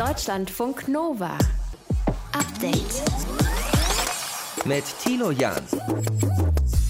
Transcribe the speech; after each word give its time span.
Deutschlandfunk 0.00 0.88
Nova. 0.88 1.36
Update. 2.32 3.02
Mit 4.64 4.84
Tilo 5.04 5.30
Jan. 5.30 5.60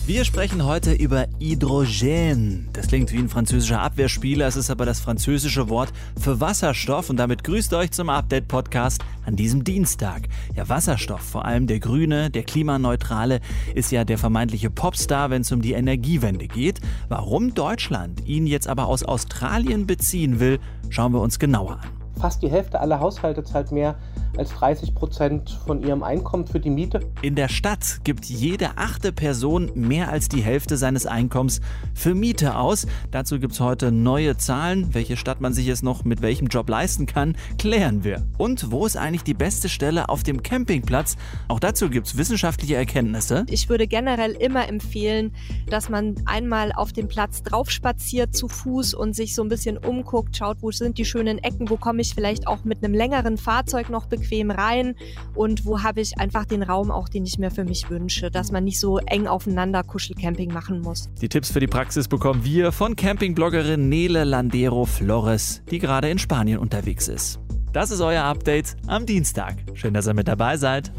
Wir 0.07 0.25
sprechen 0.25 0.65
heute 0.65 0.93
über 0.93 1.27
Hydrogen. 1.41 2.69
Das 2.73 2.87
klingt 2.87 3.11
wie 3.11 3.19
ein 3.19 3.29
französischer 3.29 3.81
Abwehrspieler, 3.81 4.47
es 4.47 4.55
ist 4.55 4.71
aber 4.71 4.87
das 4.87 5.01
französische 5.01 5.69
Wort 5.69 5.93
für 6.21 6.41
Wasserstoff 6.41 7.11
und 7.11 7.17
damit 7.17 7.43
grüßt 7.43 7.75
euch 7.75 7.91
zum 7.91 8.11
Update-Podcast 8.11 9.03
an 9.27 9.35
diesem 9.35 9.65
Dienstag. 9.65 10.29
Ja, 10.55 10.69
Wasserstoff, 10.69 11.23
vor 11.23 11.45
allem 11.45 11.67
der 11.67 11.81
grüne, 11.81 12.31
der 12.31 12.45
klimaneutrale, 12.45 13.41
ist 13.75 13.91
ja 13.91 14.05
der 14.05 14.19
vermeintliche 14.19 14.71
Popstar, 14.71 15.31
wenn 15.31 15.43
es 15.43 15.51
um 15.51 15.63
die 15.63 15.73
Energiewende 15.73 16.47
geht. 16.47 16.81
Warum 17.09 17.55
Deutschland 17.55 18.25
ihn 18.25 18.47
jetzt 18.47 18.69
aber 18.69 18.87
aus 18.87 19.03
Australien 19.03 19.89
beziehen 19.89 20.39
will, 20.39 20.61
schauen 20.91 21.13
wir 21.13 21.21
uns 21.21 21.41
genauer 21.41 21.81
an. 21.81 22.00
Fast 22.21 22.43
die 22.43 22.51
Hälfte 22.51 22.81
aller 22.81 23.01
Haushalte 23.01 23.43
zahlt 23.43 23.73
mehr 23.73 23.95
als 24.37 24.51
30 24.51 24.95
Prozent 24.95 25.61
von 25.67 25.83
ihrem 25.83 26.03
Einkommen 26.03 26.47
für 26.47 26.61
die 26.61 26.71
Miete. 26.71 27.01
In 27.23 27.35
der 27.35 27.49
Stadt 27.49 28.01
gibt 28.05 28.27
jede 28.27 28.77
achte 28.77 29.13
Person 29.13 29.71
mehr 29.75 30.11
als 30.11 30.29
die 30.29 30.43
Hälfte 30.43 30.77
seines 30.77 31.07
Einkommens 31.07 31.61
für 31.95 32.15
Miete 32.15 32.57
aus. 32.57 32.87
Dazu 33.11 33.39
gibt 33.39 33.53
es 33.53 33.61
heute 33.61 33.93
neue 33.93 34.37
Zahlen. 34.37 34.95
Welche 34.95 35.17
Stadt 35.17 35.41
man 35.41 35.53
sich 35.53 35.67
jetzt 35.67 35.83
noch 35.83 36.05
mit 36.05 36.23
welchem 36.23 36.47
Job 36.47 36.69
leisten 36.69 37.07
kann, 37.07 37.37
klären 37.59 38.05
wir. 38.05 38.27
Und 38.39 38.71
wo 38.71 38.87
ist 38.87 38.97
eigentlich 38.97 39.25
die 39.25 39.35
beste 39.35 39.69
Stelle 39.69 40.09
auf 40.09 40.23
dem 40.23 40.43
Campingplatz? 40.43 41.17
Auch 41.49 41.61
dazu 41.61 41.91
gibt 41.91 42.07
es 42.07 42.17
wissenschaftliche 42.17 42.77
Erkenntnisse. 42.77 43.45
Ich 43.49 43.69
würde 43.69 43.87
generell 43.87 44.33
immer 44.33 44.69
empfehlen, 44.69 45.33
dass 45.69 45.89
man 45.89 46.15
einmal 46.27 46.73
auf 46.73 46.93
dem 46.93 47.09
Platz 47.09 47.43
drauf 47.43 47.71
spaziert 47.71 48.35
zu 48.35 48.49
Fuß 48.49 48.95
und 48.95 49.15
sich 49.15 49.35
so 49.35 49.43
ein 49.43 49.49
bisschen 49.49 49.77
umguckt, 49.77 50.37
schaut, 50.37 50.59
wo 50.61 50.71
sind 50.71 50.99
die 50.99 51.05
schönen 51.05 51.39
Ecken, 51.39 51.69
wo 51.69 51.77
komme 51.77 52.01
ich 52.03 52.15
vielleicht 52.15 52.47
auch 52.47 52.65
mit 52.65 52.85
einem 52.85 52.95
längeren 52.95 53.37
Fahrzeug 53.37 53.91
noch 53.91 54.07
bequem 54.07 54.20
bequem 54.21 54.51
rein 54.51 54.95
und 55.35 55.65
wo 55.65 55.83
habe 55.83 56.01
ich 56.01 56.19
einfach 56.19 56.45
den 56.45 56.63
Raum 56.63 56.91
auch, 56.91 57.09
den 57.09 57.25
ich 57.25 57.39
mir 57.39 57.51
für 57.51 57.65
mich 57.65 57.91
wünsche, 57.91 58.31
dass 58.31 58.53
man 58.53 58.65
nicht 58.65 58.79
so 58.79 58.99
eng 58.99 59.27
aufeinander 59.27 59.83
Kuschelcamping 59.83 60.53
machen 60.53 60.81
muss. 60.81 61.09
Die 61.21 61.29
Tipps 61.29 61.51
für 61.51 61.61
die 61.61 61.67
Praxis 61.67 62.09
bekommen 62.09 62.45
wir 62.45 62.73
von 62.73 62.97
Campingbloggerin 62.97 63.89
Nele 63.89 64.25
Landero 64.25 64.85
Flores, 64.85 65.63
die 65.71 65.79
gerade 65.79 66.11
in 66.11 66.19
Spanien 66.19 66.59
unterwegs 66.59 67.09
ist. 67.09 67.41
Das 67.73 67.91
ist 67.91 68.01
euer 68.01 68.25
Update 68.25 68.77
am 68.87 69.07
Dienstag. 69.07 69.57
Schön, 69.75 69.95
dass 69.95 70.09
ihr 70.09 70.15
mit 70.15 70.27
dabei 70.27 70.57
seid. 70.57 70.91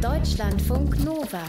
Deutschlandfunk 0.00 1.02
Nova. 1.04 1.42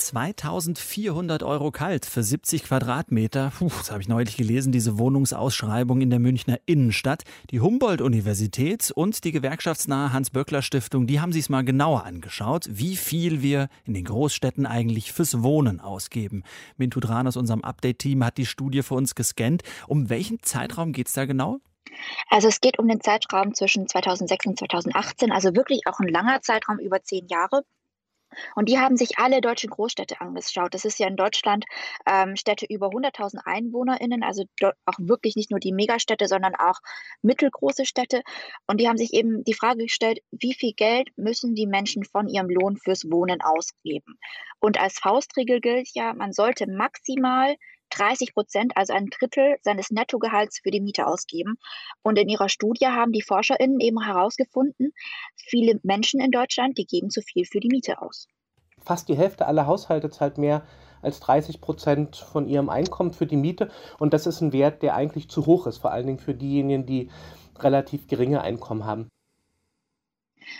2400 0.00 1.42
Euro 1.42 1.70
kalt 1.70 2.06
für 2.06 2.22
70 2.22 2.64
Quadratmeter. 2.64 3.52
Puh, 3.58 3.68
das 3.68 3.90
habe 3.90 4.00
ich 4.00 4.08
neulich 4.08 4.36
gelesen, 4.36 4.72
diese 4.72 4.98
Wohnungsausschreibung 4.98 6.00
in 6.00 6.10
der 6.10 6.18
Münchner 6.18 6.58
Innenstadt. 6.64 7.24
Die 7.50 7.60
Humboldt-Universität 7.60 8.90
und 8.90 9.24
die 9.24 9.32
gewerkschaftsnahe 9.32 10.12
Hans-Böckler-Stiftung, 10.12 11.06
die 11.06 11.20
haben 11.20 11.32
sich 11.32 11.42
es 11.42 11.48
mal 11.50 11.64
genauer 11.64 12.04
angeschaut, 12.04 12.66
wie 12.70 12.96
viel 12.96 13.42
wir 13.42 13.68
in 13.84 13.94
den 13.94 14.04
Großstädten 14.04 14.66
eigentlich 14.66 15.12
fürs 15.12 15.42
Wohnen 15.42 15.80
ausgeben. 15.80 16.44
Mintu 16.76 17.00
Dran 17.00 17.26
aus 17.26 17.36
unserem 17.36 17.62
Update-Team 17.62 18.24
hat 18.24 18.38
die 18.38 18.46
Studie 18.46 18.82
für 18.82 18.94
uns 18.94 19.14
gescannt. 19.14 19.62
Um 19.86 20.08
welchen 20.08 20.42
Zeitraum 20.42 20.92
geht 20.92 21.08
es 21.08 21.12
da 21.12 21.26
genau? 21.26 21.60
Also 22.28 22.48
es 22.48 22.60
geht 22.60 22.78
um 22.78 22.88
den 22.88 23.00
Zeitraum 23.00 23.54
zwischen 23.54 23.86
2006 23.86 24.46
und 24.46 24.58
2018, 24.58 25.30
also 25.32 25.54
wirklich 25.54 25.82
auch 25.86 25.98
ein 26.00 26.08
langer 26.08 26.40
Zeitraum 26.40 26.78
über 26.78 27.02
zehn 27.02 27.26
Jahre. 27.28 27.62
Und 28.54 28.68
die 28.68 28.78
haben 28.78 28.96
sich 28.96 29.18
alle 29.18 29.40
deutschen 29.40 29.70
Großstädte 29.70 30.20
angeschaut. 30.20 30.74
Das 30.74 30.84
ist 30.84 30.98
ja 30.98 31.06
in 31.06 31.16
Deutschland 31.16 31.64
ähm, 32.06 32.36
Städte 32.36 32.66
über 32.68 32.88
100.000 32.88 33.40
EinwohnerInnen, 33.44 34.22
also 34.22 34.44
auch 34.62 34.98
wirklich 34.98 35.36
nicht 35.36 35.50
nur 35.50 35.60
die 35.60 35.72
Megastädte, 35.72 36.26
sondern 36.28 36.54
auch 36.54 36.80
mittelgroße 37.22 37.84
Städte. 37.84 38.22
Und 38.66 38.80
die 38.80 38.88
haben 38.88 38.98
sich 38.98 39.12
eben 39.12 39.44
die 39.44 39.54
Frage 39.54 39.84
gestellt, 39.84 40.20
wie 40.30 40.54
viel 40.54 40.72
Geld 40.72 41.08
müssen 41.16 41.54
die 41.54 41.66
Menschen 41.66 42.04
von 42.04 42.28
ihrem 42.28 42.48
Lohn 42.48 42.76
fürs 42.76 43.10
Wohnen 43.10 43.40
ausgeben? 43.40 44.18
Und 44.60 44.80
als 44.80 44.98
Faustregel 44.98 45.60
gilt 45.60 45.88
ja, 45.94 46.12
man 46.14 46.32
sollte 46.32 46.66
maximal 46.70 47.56
30 47.90 48.34
Prozent, 48.34 48.72
also 48.76 48.92
ein 48.92 49.06
Drittel 49.06 49.56
seines 49.62 49.90
Nettogehalts 49.90 50.60
für 50.62 50.70
die 50.70 50.80
Miete 50.80 51.06
ausgeben. 51.06 51.56
Und 52.02 52.18
in 52.18 52.28
ihrer 52.28 52.48
Studie 52.48 52.86
haben 52.86 53.12
die 53.12 53.22
ForscherInnen 53.22 53.80
eben 53.80 54.02
herausgefunden, 54.02 54.92
viele 55.36 55.78
Menschen 55.82 56.20
in 56.20 56.30
Deutschland, 56.30 56.78
die 56.78 56.86
geben 56.86 57.10
zu 57.10 57.20
viel 57.22 57.44
für 57.44 57.60
die 57.60 57.68
Miete 57.68 58.00
aus. 58.00 58.26
Fast 58.82 59.08
die 59.08 59.16
Hälfte 59.16 59.46
aller 59.46 59.66
Haushalte 59.66 60.10
zahlt 60.10 60.38
mehr 60.38 60.62
als 61.02 61.20
30 61.20 61.60
Prozent 61.60 62.16
von 62.16 62.46
ihrem 62.46 62.68
Einkommen 62.68 63.12
für 63.12 63.26
die 63.26 63.36
Miete. 63.36 63.70
Und 63.98 64.14
das 64.14 64.26
ist 64.26 64.40
ein 64.40 64.52
Wert, 64.52 64.82
der 64.82 64.94
eigentlich 64.94 65.28
zu 65.28 65.46
hoch 65.46 65.66
ist, 65.66 65.78
vor 65.78 65.92
allen 65.92 66.06
Dingen 66.06 66.18
für 66.18 66.34
diejenigen, 66.34 66.86
die 66.86 67.10
relativ 67.58 68.06
geringe 68.06 68.40
Einkommen 68.40 68.84
haben. 68.84 69.08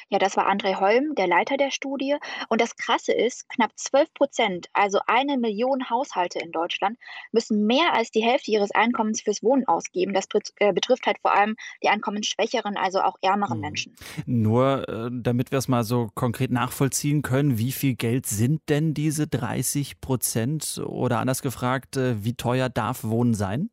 Ja, 0.09 0.19
das 0.19 0.37
war 0.37 0.51
André 0.51 0.79
Holm, 0.81 1.15
der 1.15 1.27
Leiter 1.27 1.57
der 1.57 1.71
Studie. 1.71 2.17
Und 2.49 2.61
das 2.61 2.77
Krasse 2.77 3.13
ist, 3.13 3.49
knapp 3.49 3.73
12 3.77 4.13
Prozent, 4.15 4.67
also 4.73 5.01
eine 5.07 5.39
Million 5.39 5.89
Haushalte 5.91 6.39
in 6.39 6.53
Deutschland, 6.53 6.99
müssen 7.33 7.67
mehr 7.67 7.95
als 7.95 8.11
die 8.11 8.23
Hälfte 8.23 8.51
ihres 8.51 8.71
Einkommens 8.71 9.23
fürs 9.23 9.43
Wohnen 9.43 9.67
ausgeben. 9.67 10.13
Das 10.13 10.27
äh, 10.57 10.73
betrifft 10.73 11.07
halt 11.07 11.19
vor 11.21 11.35
allem 11.35 11.57
die 11.83 11.89
einkommensschwächeren, 11.89 12.77
also 12.77 13.01
auch 13.01 13.17
ärmeren 13.23 13.59
mhm. 13.59 13.63
Menschen. 13.63 13.97
Nur, 14.27 14.89
äh, 14.89 15.11
damit 15.13 15.51
wir 15.51 15.59
es 15.59 15.69
mal 15.69 15.85
so 15.85 16.11
konkret 16.15 16.51
nachvollziehen 16.51 17.23
können, 17.23 17.59
wie 17.59 17.73
viel 17.73 17.95
Geld 17.95 18.27
sind 18.27 18.69
denn 18.69 18.95
diese 18.95 19.27
30 19.27 20.01
Prozent? 20.01 20.81
Oder 20.85 21.19
anders 21.19 21.43
gefragt, 21.43 21.97
äh, 21.97 22.25
wie 22.25 22.35
teuer 22.35 22.69
darf 22.69 23.05
Wohnen 23.05 23.35
sein? 23.35 23.71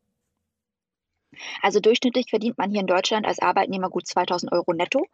Also 1.62 1.80
durchschnittlich 1.80 2.30
verdient 2.30 2.58
man 2.58 2.72
hier 2.72 2.82
in 2.82 2.88
Deutschland 2.88 3.26
als 3.26 3.40
Arbeitnehmer 3.40 3.90
gut 3.90 4.08
2000 4.08 4.52
Euro 4.52 4.74
netto. 4.74 5.06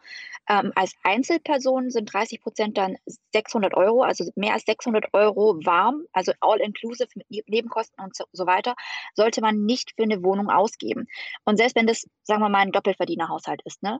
Ähm, 0.47 0.72
als 0.75 0.94
Einzelperson 1.03 1.90
sind 1.90 2.13
30 2.13 2.41
Prozent 2.41 2.78
dann 2.78 2.97
600 3.34 3.74
Euro, 3.74 4.03
also 4.03 4.29
mehr 4.35 4.53
als 4.53 4.66
600 4.66 5.13
Euro 5.13 5.59
warm, 5.66 6.03
also 6.12 6.34
all 6.40 6.59
inclusive 6.59 7.09
mit 7.16 7.29
ne-, 7.29 7.44
Nebenkosten 7.47 8.03
und 8.03 8.16
so 8.31 8.46
weiter, 8.46 8.75
sollte 9.16 9.41
man 9.41 9.66
nicht 9.66 9.94
für 9.96 10.03
eine 10.03 10.24
Wohnung 10.24 10.50
ausgeben. 10.50 11.07
Und 11.46 11.57
selbst 11.57 11.75
wenn 11.75 11.88
das, 11.88 12.07
sagen 12.24 12.41
wir 12.41 12.50
mal, 12.50 12.59
ein 12.59 12.72
Doppelverdienerhaushalt 12.72 13.62
ist, 13.66 13.84
ne? 13.84 14.00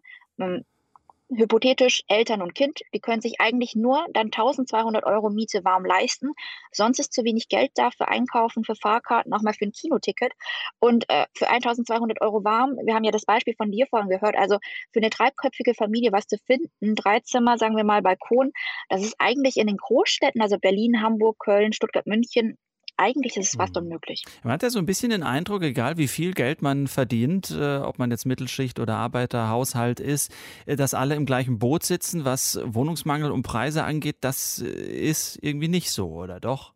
Hypothetisch 1.38 2.04
Eltern 2.08 2.42
und 2.42 2.56
Kind, 2.56 2.82
die 2.94 3.00
können 3.00 3.22
sich 3.22 3.40
eigentlich 3.40 3.76
nur 3.76 4.06
dann 4.14 4.28
1200 4.28 5.06
Euro 5.06 5.30
Miete 5.30 5.64
warm 5.64 5.86
leisten. 5.86 6.32
Sonst 6.72 7.00
ist 7.00 7.14
zu 7.14 7.24
wenig 7.24 7.50
Geld 7.50 7.72
da 7.76 7.92
für 7.92 8.08
Einkaufen, 8.08 8.64
für 8.64 8.76
Fahrkarten, 8.76 9.34
auch 9.34 9.42
mal 9.42 9.54
für 9.54 9.66
ein 9.66 9.72
Kinoticket. 9.72 10.34
Und 10.80 11.10
äh, 11.10 11.26
für 11.36 11.50
1200 11.50 12.22
Euro 12.22 12.44
warm, 12.44 12.78
wir 12.84 12.94
haben 12.94 13.04
ja 13.04 13.12
das 13.12 13.26
Beispiel 13.26 13.56
von 13.56 13.72
dir 13.72 13.88
vorhin 13.88 14.10
gehört, 14.10 14.36
also 14.36 14.58
für 14.92 15.00
eine 15.00 15.10
dreiköpfige 15.10 15.74
Familie 15.74 16.12
was 16.12 16.28
zu 16.28 16.38
finden, 16.46 16.96
drei 16.96 17.20
Zimmer, 17.22 17.58
sagen 17.58 17.76
wir 17.76 17.84
mal 17.84 18.02
Balkon, 18.02 18.52
das 18.90 19.04
ist 19.04 19.16
eigentlich 19.20 19.58
in 19.58 19.68
den 19.68 19.78
Großstädten, 19.78 20.42
also 20.42 20.58
Berlin, 20.58 21.02
Hamburg, 21.02 21.40
Köln, 21.40 21.74
Stuttgart, 21.74 22.08
München, 22.08 22.58
eigentlich 23.04 23.36
ist 23.38 23.50
es 23.50 23.56
fast 23.56 23.76
mhm. 23.76 23.84
unmöglich. 23.84 24.24
Man 24.44 24.54
hat 24.54 24.64
ja 24.64 24.70
so 24.70 24.80
ein 24.80 24.86
bisschen 24.86 25.10
den 25.10 25.24
Eindruck, 25.24 25.64
egal 25.64 25.98
wie 25.98 26.08
viel 26.08 26.34
Geld 26.34 26.62
man 26.62 26.88
verdient, 26.88 27.52
äh, 27.52 27.78
ob 27.78 28.00
man 28.00 28.12
jetzt 28.12 28.26
Mittelschicht 28.26 28.80
oder 28.80 28.96
Arbeiterhaushalt 28.96 30.00
ist, 30.00 30.34
äh, 30.66 30.76
dass 30.76 30.94
alle 30.94 31.16
im 31.16 31.26
gleichen 31.26 31.60
Boot 31.60 31.84
sitzen, 31.84 32.26
was 32.26 32.60
Wohnungsmangel 32.64 33.32
und 33.32 33.44
Preise 33.44 33.84
angeht, 33.84 34.18
das 34.22 34.62
äh, 34.62 34.68
ist 34.68 35.38
irgendwie 35.42 35.68
nicht 35.68 35.92
so, 35.92 36.10
oder 36.10 36.40
doch? 36.40 36.74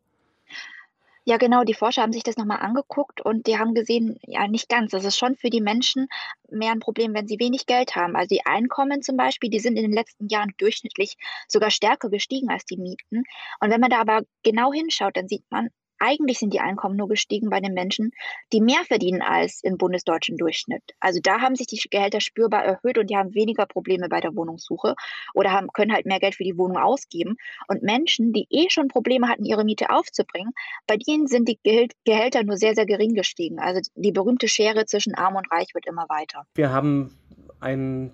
Ja, 1.29 1.35
genau, 1.35 1.65
die 1.65 1.73
Forscher 1.73 2.03
haben 2.03 2.13
sich 2.13 2.23
das 2.23 2.38
nochmal 2.38 2.59
angeguckt 2.59 3.19
und 3.19 3.47
die 3.47 3.57
haben 3.57 3.73
gesehen, 3.73 4.17
ja, 4.25 4.47
nicht 4.47 4.69
ganz. 4.69 4.91
Das 4.91 5.03
ist 5.03 5.17
schon 5.17 5.35
für 5.35 5.49
die 5.49 5.59
Menschen 5.59 6.07
mehr 6.49 6.71
ein 6.71 6.79
Problem, 6.79 7.13
wenn 7.13 7.27
sie 7.27 7.38
wenig 7.38 7.65
Geld 7.65 7.97
haben. 7.97 8.15
Also 8.15 8.33
die 8.33 8.45
Einkommen 8.45 9.01
zum 9.01 9.17
Beispiel, 9.17 9.49
die 9.49 9.59
sind 9.59 9.75
in 9.75 9.83
den 9.83 9.91
letzten 9.91 10.29
Jahren 10.29 10.53
durchschnittlich 10.57 11.17
sogar 11.49 11.69
stärker 11.69 12.09
gestiegen 12.09 12.49
als 12.49 12.63
die 12.63 12.77
Mieten. 12.77 13.23
Und 13.59 13.69
wenn 13.69 13.81
man 13.81 13.89
da 13.89 13.99
aber 13.99 14.21
genau 14.41 14.71
hinschaut, 14.71 15.17
dann 15.17 15.27
sieht 15.27 15.44
man, 15.49 15.67
eigentlich 16.00 16.40
sind 16.40 16.53
die 16.53 16.59
Einkommen 16.59 16.96
nur 16.96 17.08
gestiegen 17.08 17.50
bei 17.50 17.59
den 17.59 17.74
Menschen, 17.74 18.12
die 18.53 18.62
mehr 18.62 18.84
verdienen 18.85 19.22
als 19.22 19.63
im 19.63 19.78
bundesdeutschen 19.78 20.38
Durchschnitt. 20.38 20.84
Also 21.00 21.19
da 21.22 21.41
haben 21.41 21.56
sich 21.56 21.68
die 21.68 21.80
Gehälter 21.90 22.19
spürbar 22.22 22.63
erhöht 22.63 22.98
und 22.98 23.10
die 23.10 23.18
haben 23.18 23.33
weniger 23.33 23.66
Probleme 23.66 24.10
bei 24.10 24.19
der 24.19 24.36
Wohnungssuche 24.36 24.95
oder 25.33 25.51
haben, 25.51 25.68
können 25.74 25.94
halt 25.94 26.06
mehr 26.06 26.19
Geld 26.19 26.36
für 26.36 26.44
die 26.44 26.57
Wohnung 26.57 26.77
ausgeben. 26.77 27.38
Und 27.68 27.83
Menschen, 27.83 28.33
die 28.33 28.48
eh 28.50 28.68
schon 28.69 28.88
Probleme 28.88 29.27
hatten, 29.27 29.45
ihre 29.45 29.63
Miete 29.63 29.89
aufzubringen, 29.89 30.51
bei 30.86 30.98
denen 30.98 31.27
sind 31.27 31.48
die 31.48 31.60
Gehälter 32.06 32.44
nur 32.44 32.57
sehr, 32.57 32.75
sehr 32.75 32.86
gering 32.86 33.13
gestiegen. 33.13 33.60
Also 33.60 33.81
die 33.95 34.12
berühmte 34.12 34.48
Schere 34.48 34.86
zwischen 34.86 35.16
Arm 35.16 35.36
und 35.36 35.51
Reich 35.51 35.74
wird 35.74 35.88
immer 35.88 36.06
weiter. 36.10 36.45
Wir 36.56 36.71
haben 36.71 37.18
einen 37.60 38.12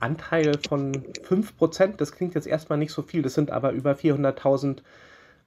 Anteil 0.00 0.58
von 0.68 1.04
5 1.24 1.56
Prozent. 1.56 2.00
Das 2.00 2.12
klingt 2.12 2.34
jetzt 2.34 2.46
erstmal 2.46 2.78
nicht 2.78 2.92
so 2.92 3.02
viel, 3.02 3.22
das 3.22 3.34
sind 3.34 3.50
aber 3.50 3.72
über 3.72 3.92
400.000 3.92 4.78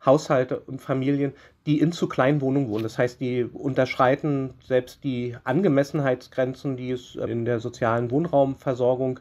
Haushalte 0.05 0.59
und 0.59 0.81
Familien, 0.81 1.33
die 1.65 1.79
in 1.79 1.91
zu 1.91 2.07
kleinen 2.07 2.41
Wohnungen 2.41 2.69
wohnen. 2.69 2.83
Das 2.83 2.97
heißt, 2.97 3.19
die 3.19 3.43
unterschreiten 3.43 4.53
selbst 4.63 5.03
die 5.03 5.37
Angemessenheitsgrenzen, 5.43 6.75
die 6.75 6.91
es 6.91 7.15
in 7.15 7.45
der 7.45 7.59
sozialen 7.59 8.09
Wohnraumversorgung 8.09 9.19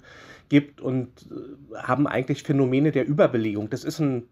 gibt 0.48 0.80
und 0.80 1.08
äh, 1.30 1.76
haben 1.76 2.06
eigentlich 2.06 2.42
Phänomene 2.42 2.92
der 2.92 3.06
Überbelegung. 3.06 3.70
Das 3.70 3.84
ist 3.84 4.00
ein 4.00 4.24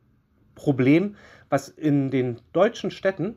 Problem, 0.55 1.17
was 1.51 1.69
in 1.69 2.11
den 2.11 2.41
deutschen 2.53 2.91
Städten 2.91 3.37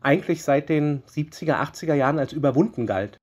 eigentlich 0.00 0.42
seit 0.42 0.68
den 0.68 1.02
70er, 1.04 1.54
80er 1.54 1.94
Jahren 1.94 2.18
als 2.18 2.32
überwunden 2.32 2.86
galt. 2.86 3.18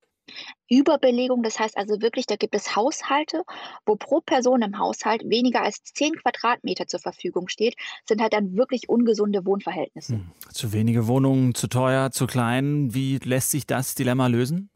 Überbelegung, 0.69 1.43
das 1.43 1.59
heißt 1.59 1.77
also 1.77 2.01
wirklich, 2.01 2.25
da 2.25 2.35
gibt 2.35 2.55
es 2.55 2.75
Haushalte, 2.75 3.43
wo 3.85 3.95
pro 3.95 4.21
Person 4.21 4.61
im 4.61 4.79
Haushalt 4.79 5.23
weniger 5.25 5.61
als 5.61 5.83
10 5.83 6.15
Quadratmeter 6.15 6.87
zur 6.87 6.99
Verfügung 6.99 7.47
steht, 7.47 7.75
sind 8.07 8.21
halt 8.21 8.33
dann 8.33 8.55
wirklich 8.55 8.89
ungesunde 8.89 9.45
Wohnverhältnisse. 9.45 10.15
Hm. 10.15 10.31
Zu 10.51 10.73
wenige 10.73 11.07
Wohnungen, 11.07 11.53
zu 11.53 11.67
teuer, 11.67 12.11
zu 12.11 12.27
klein. 12.27 12.93
Wie 12.93 13.17
lässt 13.23 13.51
sich 13.51 13.67
das 13.67 13.95
Dilemma 13.95 14.27
lösen? 14.27 14.69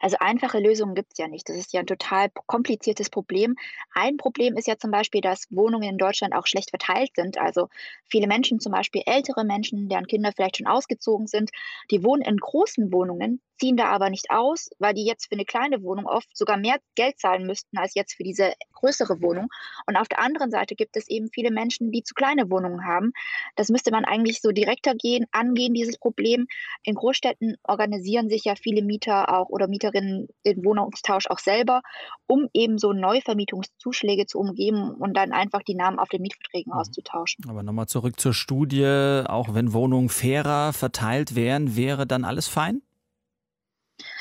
Also 0.00 0.16
einfache 0.20 0.58
Lösungen 0.58 0.94
gibt 0.94 1.12
es 1.12 1.18
ja 1.18 1.28
nicht. 1.28 1.48
Das 1.48 1.56
ist 1.56 1.72
ja 1.72 1.80
ein 1.80 1.86
total 1.86 2.28
kompliziertes 2.46 3.10
Problem. 3.10 3.56
Ein 3.94 4.16
Problem 4.16 4.56
ist 4.56 4.66
ja 4.66 4.76
zum 4.78 4.90
Beispiel, 4.90 5.20
dass 5.20 5.46
Wohnungen 5.50 5.88
in 5.88 5.98
Deutschland 5.98 6.34
auch 6.34 6.46
schlecht 6.46 6.70
verteilt 6.70 7.10
sind. 7.14 7.38
Also 7.38 7.68
viele 8.04 8.26
Menschen, 8.26 8.60
zum 8.60 8.72
Beispiel 8.72 9.02
ältere 9.06 9.44
Menschen, 9.44 9.88
deren 9.88 10.06
Kinder 10.06 10.32
vielleicht 10.34 10.58
schon 10.58 10.66
ausgezogen 10.66 11.26
sind, 11.26 11.50
die 11.90 12.04
wohnen 12.04 12.22
in 12.22 12.36
großen 12.36 12.92
Wohnungen, 12.92 13.40
ziehen 13.58 13.76
da 13.76 13.86
aber 13.86 14.10
nicht 14.10 14.30
aus, 14.30 14.70
weil 14.78 14.94
die 14.94 15.04
jetzt 15.04 15.28
für 15.28 15.34
eine 15.34 15.44
kleine 15.44 15.82
Wohnung 15.82 16.06
oft 16.06 16.28
sogar 16.36 16.56
mehr 16.56 16.78
Geld 16.94 17.18
zahlen 17.18 17.46
müssten 17.46 17.78
als 17.78 17.94
jetzt 17.94 18.14
für 18.14 18.22
diese 18.22 18.52
größere 18.74 19.20
Wohnung. 19.20 19.48
Und 19.86 19.96
auf 19.96 20.08
der 20.08 20.20
anderen 20.20 20.50
Seite 20.50 20.74
gibt 20.74 20.96
es 20.96 21.08
eben 21.08 21.28
viele 21.32 21.50
Menschen, 21.50 21.90
die 21.90 22.02
zu 22.02 22.14
kleine 22.14 22.50
Wohnungen 22.50 22.84
haben. 22.84 23.12
Das 23.56 23.68
müsste 23.68 23.90
man 23.90 24.04
eigentlich 24.04 24.40
so 24.40 24.50
direkter 24.50 24.94
gehen, 24.94 25.26
angehen, 25.32 25.74
dieses 25.74 25.98
Problem. 25.98 26.46
In 26.82 26.94
Großstädten 26.94 27.56
organisieren 27.64 28.28
sich 28.28 28.44
ja 28.44 28.54
viele 28.54 28.82
Mieter 28.82 29.34
auch 29.34 29.48
oder 29.48 29.68
Mieterinnen 29.68 30.28
den 30.44 30.64
Wohnungstausch 30.64 31.26
auch 31.28 31.38
selber, 31.38 31.82
um 32.26 32.48
eben 32.52 32.78
so 32.78 32.92
Neuvermietungszuschläge 32.92 34.26
zu 34.26 34.38
umgeben 34.38 34.90
und 34.90 35.16
dann 35.16 35.32
einfach 35.32 35.62
die 35.62 35.74
Namen 35.74 35.98
auf 35.98 36.08
den 36.08 36.22
Mietverträgen 36.22 36.72
mhm. 36.72 36.78
auszutauschen. 36.78 37.44
Aber 37.48 37.62
nochmal 37.62 37.86
zurück 37.86 38.20
zur 38.20 38.34
Studie. 38.34 38.84
Auch 39.26 39.54
wenn 39.54 39.72
Wohnungen 39.72 40.08
fairer 40.08 40.72
verteilt 40.72 41.34
wären, 41.34 41.76
wäre 41.76 42.06
dann 42.06 42.24
alles 42.24 42.48
fein? 42.48 42.82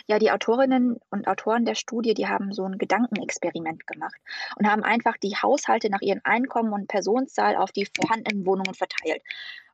Ja, 0.08 0.20
die 0.20 0.32
Autorinnen 0.32 0.98
und 1.10 1.28
Autoren 1.28 1.66
der 1.66 1.76
Studie, 1.76 2.14
die 2.14 2.28
haben 2.28 2.54
so 2.54 2.64
ein 2.64 2.78
Gedankenexperiment 2.78 3.88
gemacht 3.88 4.16
und 4.58 4.68
haben 4.70 4.84
einfach 4.84 5.18
die 5.18 5.36
Haushalte 5.36 5.90
nach 5.90 6.02
ihren 6.02 6.24
Einkommen 6.24 6.74
und 6.74 6.88
Personenzahl 6.88 7.56
auf 7.56 7.72
die 7.72 7.88
vorhandenen 7.96 8.46
Wohnungen 8.46 8.74
verteilt 8.74 9.22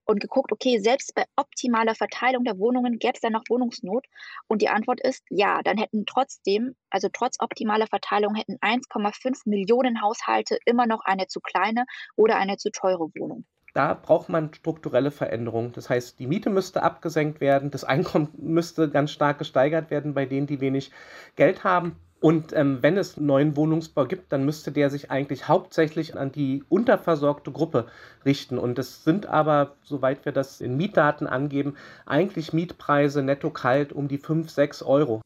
und 0.06 0.20
geguckt, 0.20 0.52
okay, 0.52 0.80
selbst 0.80 1.16
bei 1.16 1.26
optimaler 1.36 1.96
Verteilung 1.96 2.44
der 2.44 2.58
Wohnungen 2.60 3.00
gäbe 3.00 3.14
es 3.16 3.22
dann 3.22 3.34
noch 3.34 3.44
Wohnungsnot? 3.50 4.06
Und 4.48 4.62
die 4.62 4.70
Antwort 4.70 5.00
ist 5.02 5.24
ja, 5.30 5.62
dann 5.64 5.78
hätten 5.78 6.06
trotzdem, 6.06 6.76
also 6.90 7.08
trotz 7.12 7.38
optimaler 7.40 7.88
Verteilung, 7.88 8.36
hätten 8.36 8.58
1,5 8.58 9.42
Millionen 9.46 10.02
Haushalte 10.02 10.58
immer 10.66 10.88
noch 10.88 11.02
eine 11.04 11.28
zu 11.28 11.40
kleine 11.40 11.86
oder 12.16 12.38
eine 12.38 12.58
zu 12.58 12.72
teure 12.72 13.10
Wohnung. 13.16 13.46
Da 13.74 13.94
braucht 13.94 14.30
man 14.30 14.54
strukturelle 14.54 15.12
Veränderungen. 15.12 15.72
Das 15.74 15.90
heißt, 15.90 16.20
die 16.20 16.28
Miete 16.28 16.50
müsste 16.50 16.84
abgesenkt 16.84 17.40
werden, 17.40 17.72
das 17.72 17.84
Einkommen 17.84 18.30
müsste 18.38 18.90
ganz 18.90 19.12
stark 19.12 19.40
gesteigert 19.40 19.90
werden 19.90 20.14
bei 20.14 20.26
denen, 20.26 20.48
die 20.48 20.62
wenig 20.62 20.92
Geld 21.36 21.64
haben. 21.64 21.96
Und 22.20 22.54
ähm, 22.54 22.78
wenn 22.82 22.98
es 22.98 23.18
neuen 23.18 23.56
Wohnungsbau 23.56 24.06
gibt, 24.06 24.32
dann 24.32 24.46
müsste 24.46 24.72
der 24.72 24.92
sich 24.92 25.10
eigentlich 25.10 25.48
hauptsächlich 25.48 26.16
an 26.16 26.32
die 26.32 26.64
unterversorgte 26.70 27.52
Gruppe 27.52 27.88
richten. 28.26 28.60
Und 28.60 28.78
es 28.78 29.04
sind 29.04 29.26
aber, 29.26 29.76
soweit 29.82 30.24
wir 30.24 30.32
das 30.32 30.62
in 30.62 30.78
Mietdaten 30.78 31.26
angeben, 31.26 31.78
eigentlich 32.06 32.54
Mietpreise 32.54 33.24
netto 33.24 33.50
kalt 33.50 33.92
um 33.92 34.08
die 34.08 34.20
5, 34.20 34.52
6 34.52 34.84
Euro. 34.84 35.22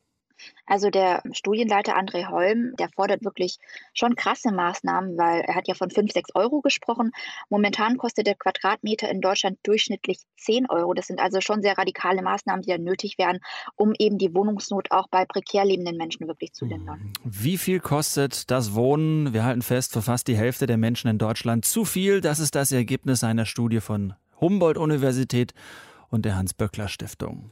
Also 0.65 0.89
der 0.89 1.21
Studienleiter 1.31 1.97
André 1.97 2.27
Holm, 2.29 2.75
der 2.77 2.89
fordert 2.89 3.23
wirklich 3.23 3.57
schon 3.93 4.15
krasse 4.15 4.51
Maßnahmen, 4.51 5.17
weil 5.17 5.41
er 5.41 5.55
hat 5.55 5.67
ja 5.67 5.75
von 5.75 5.91
5, 5.91 6.11
6 6.11 6.35
Euro 6.35 6.61
gesprochen. 6.61 7.11
Momentan 7.49 7.97
kostet 7.97 8.27
der 8.27 8.35
Quadratmeter 8.35 9.09
in 9.09 9.21
Deutschland 9.21 9.59
durchschnittlich 9.63 10.19
10 10.37 10.69
Euro. 10.69 10.93
Das 10.93 11.07
sind 11.07 11.19
also 11.19 11.39
schon 11.41 11.61
sehr 11.61 11.77
radikale 11.77 12.21
Maßnahmen, 12.21 12.63
die 12.63 12.71
dann 12.71 12.83
nötig 12.83 13.17
wären, 13.17 13.39
um 13.75 13.93
eben 13.99 14.17
die 14.17 14.33
Wohnungsnot 14.33 14.91
auch 14.91 15.07
bei 15.09 15.25
prekär 15.25 15.65
lebenden 15.65 15.97
Menschen 15.97 16.27
wirklich 16.27 16.53
zu 16.53 16.65
lindern. 16.65 16.99
Hm. 16.99 17.13
Wie 17.23 17.57
viel 17.57 17.79
kostet 17.79 18.49
das 18.49 18.73
Wohnen? 18.73 19.33
Wir 19.33 19.43
halten 19.43 19.61
fest, 19.61 19.93
für 19.93 20.01
fast 20.01 20.27
die 20.27 20.37
Hälfte 20.37 20.65
der 20.65 20.77
Menschen 20.77 21.09
in 21.09 21.17
Deutschland 21.17 21.65
zu 21.65 21.85
viel. 21.85 22.21
Das 22.21 22.39
ist 22.39 22.55
das 22.55 22.71
Ergebnis 22.71 23.23
einer 23.23 23.45
Studie 23.45 23.79
von 23.79 24.13
Humboldt-Universität 24.41 25.53
und 26.09 26.25
der 26.25 26.35
Hans-Böckler-Stiftung. 26.35 27.51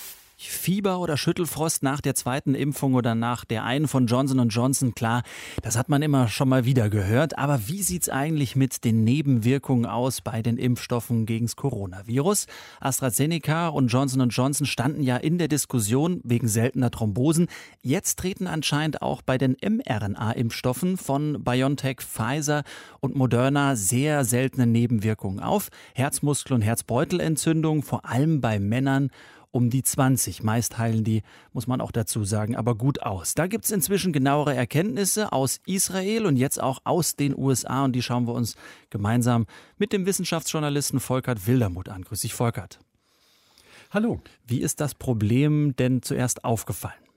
Fieber 0.49 0.99
oder 0.99 1.17
Schüttelfrost 1.17 1.83
nach 1.83 2.01
der 2.01 2.15
zweiten 2.15 2.55
Impfung 2.55 2.95
oder 2.95 3.15
nach 3.15 3.45
der 3.45 3.63
einen 3.63 3.87
von 3.87 4.07
Johnson 4.07 4.49
Johnson, 4.49 4.95
klar, 4.95 5.23
das 5.61 5.77
hat 5.77 5.89
man 5.89 6.01
immer 6.01 6.27
schon 6.27 6.49
mal 6.49 6.65
wieder 6.65 6.89
gehört. 6.89 7.37
Aber 7.37 7.67
wie 7.67 7.83
sieht 7.83 8.03
es 8.03 8.09
eigentlich 8.09 8.55
mit 8.55 8.83
den 8.83 9.03
Nebenwirkungen 9.03 9.85
aus 9.85 10.21
bei 10.21 10.41
den 10.41 10.57
Impfstoffen 10.57 11.25
gegen 11.25 11.45
das 11.45 11.55
Coronavirus? 11.55 12.47
AstraZeneca 12.79 13.67
und 13.67 13.87
Johnson 13.87 14.29
Johnson 14.29 14.65
standen 14.65 15.03
ja 15.03 15.17
in 15.17 15.37
der 15.37 15.47
Diskussion 15.47 16.21
wegen 16.23 16.47
seltener 16.47 16.91
Thrombosen. 16.91 17.47
Jetzt 17.81 18.19
treten 18.19 18.47
anscheinend 18.47 19.01
auch 19.01 19.21
bei 19.21 19.37
den 19.37 19.57
mRNA-Impfstoffen 19.61 20.97
von 20.97 21.43
BioNTech, 21.43 22.01
Pfizer 22.01 22.63
und 22.99 23.15
Moderna 23.15 23.75
sehr 23.75 24.25
seltene 24.25 24.65
Nebenwirkungen 24.65 25.39
auf. 25.39 25.69
Herzmuskel- 25.93 26.53
und 26.53 26.61
Herzbeutelentzündung, 26.61 27.83
vor 27.83 28.05
allem 28.05 28.41
bei 28.41 28.59
Männern 28.59 29.11
um 29.51 29.69
die 29.69 29.83
20. 29.83 30.43
Meist 30.43 30.77
heilen 30.77 31.03
die, 31.03 31.23
muss 31.53 31.67
man 31.67 31.81
auch 31.81 31.91
dazu 31.91 32.23
sagen, 32.23 32.55
aber 32.55 32.75
gut 32.75 33.03
aus. 33.03 33.35
Da 33.35 33.47
gibt 33.47 33.65
es 33.65 33.71
inzwischen 33.71 34.13
genauere 34.13 34.55
Erkenntnisse 34.55 35.31
aus 35.31 35.59
Israel 35.65 36.25
und 36.25 36.37
jetzt 36.37 36.61
auch 36.61 36.79
aus 36.83 37.15
den 37.15 37.37
USA 37.37 37.83
und 37.83 37.93
die 37.93 38.01
schauen 38.01 38.27
wir 38.27 38.33
uns 38.33 38.55
gemeinsam 38.89 39.45
mit 39.77 39.93
dem 39.93 40.05
Wissenschaftsjournalisten 40.05 40.99
Volkert 40.99 41.47
Wildermuth 41.47 41.89
an. 41.89 42.03
Grüß 42.03 42.21
dich, 42.21 42.33
Volkert. 42.33 42.79
Hallo. 43.91 44.21
Wie 44.47 44.61
ist 44.61 44.79
das 44.79 44.95
Problem 44.95 45.75
denn 45.75 46.01
zuerst 46.01 46.45
aufgefallen? 46.45 47.10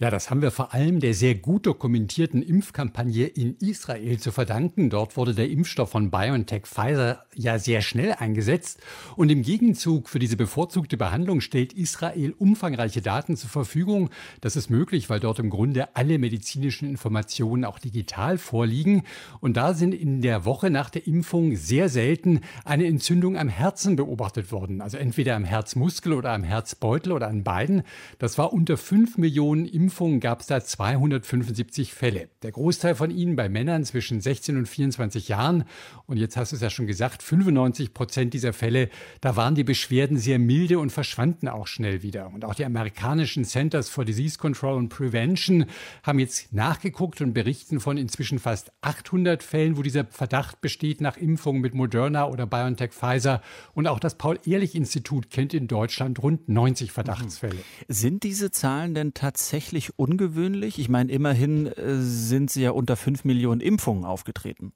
Ja, 0.00 0.10
das 0.10 0.28
haben 0.28 0.42
wir 0.42 0.50
vor 0.50 0.74
allem 0.74 0.98
der 0.98 1.14
sehr 1.14 1.36
gut 1.36 1.66
dokumentierten 1.66 2.42
Impfkampagne 2.42 3.26
in 3.26 3.56
Israel 3.58 4.18
zu 4.18 4.32
verdanken. 4.32 4.90
Dort 4.90 5.16
wurde 5.16 5.34
der 5.34 5.48
Impfstoff 5.48 5.90
von 5.90 6.10
BioNTech 6.10 6.66
Pfizer 6.66 7.24
ja 7.32 7.60
sehr 7.60 7.80
schnell 7.80 8.12
eingesetzt. 8.18 8.82
Und 9.14 9.30
im 9.30 9.42
Gegenzug 9.42 10.08
für 10.08 10.18
diese 10.18 10.36
bevorzugte 10.36 10.96
Behandlung 10.96 11.40
stellt 11.40 11.72
Israel 11.72 12.34
umfangreiche 12.36 13.02
Daten 13.02 13.36
zur 13.36 13.50
Verfügung. 13.50 14.10
Das 14.40 14.56
ist 14.56 14.68
möglich, 14.68 15.10
weil 15.10 15.20
dort 15.20 15.38
im 15.38 15.48
Grunde 15.48 15.94
alle 15.94 16.18
medizinischen 16.18 16.88
Informationen 16.88 17.64
auch 17.64 17.78
digital 17.78 18.36
vorliegen. 18.36 19.04
Und 19.38 19.56
da 19.56 19.74
sind 19.74 19.94
in 19.94 20.22
der 20.22 20.44
Woche 20.44 20.70
nach 20.70 20.90
der 20.90 21.06
Impfung 21.06 21.54
sehr 21.54 21.88
selten 21.88 22.40
eine 22.64 22.86
Entzündung 22.86 23.38
am 23.38 23.48
Herzen 23.48 23.94
beobachtet 23.94 24.50
worden. 24.50 24.80
Also 24.80 24.96
entweder 24.96 25.36
am 25.36 25.44
Herzmuskel 25.44 26.14
oder 26.14 26.32
am 26.32 26.42
Herzbeutel 26.42 27.12
oder 27.12 27.28
an 27.28 27.44
beiden. 27.44 27.84
Das 28.18 28.38
war 28.38 28.52
unter 28.52 28.76
fünf 28.76 29.18
Millionen 29.18 29.66
Impfungen 29.66 29.83
Impfungen 29.84 30.18
gab 30.18 30.40
es 30.40 30.46
da 30.46 30.64
275 30.64 31.92
Fälle. 31.92 32.30
Der 32.42 32.52
Großteil 32.52 32.94
von 32.94 33.10
ihnen 33.10 33.36
bei 33.36 33.50
Männern 33.50 33.84
zwischen 33.84 34.22
16 34.22 34.56
und 34.56 34.66
24 34.66 35.28
Jahren. 35.28 35.64
Und 36.06 36.16
jetzt 36.16 36.38
hast 36.38 36.52
du 36.52 36.56
es 36.56 36.62
ja 36.62 36.70
schon 36.70 36.86
gesagt, 36.86 37.22
95 37.22 37.92
Prozent 37.92 38.32
dieser 38.32 38.54
Fälle, 38.54 38.88
da 39.20 39.36
waren 39.36 39.54
die 39.54 39.62
Beschwerden 39.62 40.16
sehr 40.16 40.38
milde 40.38 40.78
und 40.78 40.88
verschwanden 40.88 41.48
auch 41.48 41.66
schnell 41.66 42.02
wieder. 42.02 42.32
Und 42.32 42.46
auch 42.46 42.54
die 42.54 42.64
amerikanischen 42.64 43.44
Centers 43.44 43.90
for 43.90 44.06
Disease 44.06 44.38
Control 44.38 44.78
and 44.78 44.88
Prevention 44.88 45.66
haben 46.02 46.18
jetzt 46.18 46.54
nachgeguckt 46.54 47.20
und 47.20 47.34
berichten 47.34 47.78
von 47.78 47.98
inzwischen 47.98 48.38
fast 48.38 48.72
800 48.80 49.42
Fällen, 49.42 49.76
wo 49.76 49.82
dieser 49.82 50.06
Verdacht 50.06 50.62
besteht 50.62 51.02
nach 51.02 51.18
Impfungen 51.18 51.60
mit 51.60 51.74
Moderna 51.74 52.26
oder 52.26 52.46
BioNTech 52.46 52.92
Pfizer. 52.92 53.42
Und 53.74 53.86
auch 53.86 54.00
das 54.00 54.14
Paul-Ehrlich-Institut 54.14 55.28
kennt 55.28 55.52
in 55.52 55.68
Deutschland 55.68 56.22
rund 56.22 56.48
90 56.48 56.90
Verdachtsfälle. 56.90 57.58
Sind 57.88 58.22
diese 58.22 58.50
Zahlen 58.50 58.94
denn 58.94 59.12
tatsächlich 59.12 59.73
tatsächlich 59.74 59.98
ungewöhnlich? 59.98 60.78
Ich 60.78 60.88
meine, 60.88 61.10
immerhin 61.10 61.66
äh, 61.66 61.96
sind 61.96 62.50
sie 62.50 62.62
ja 62.62 62.70
unter 62.70 62.96
5 62.96 63.24
Millionen 63.24 63.60
Impfungen 63.60 64.04
aufgetreten. 64.04 64.72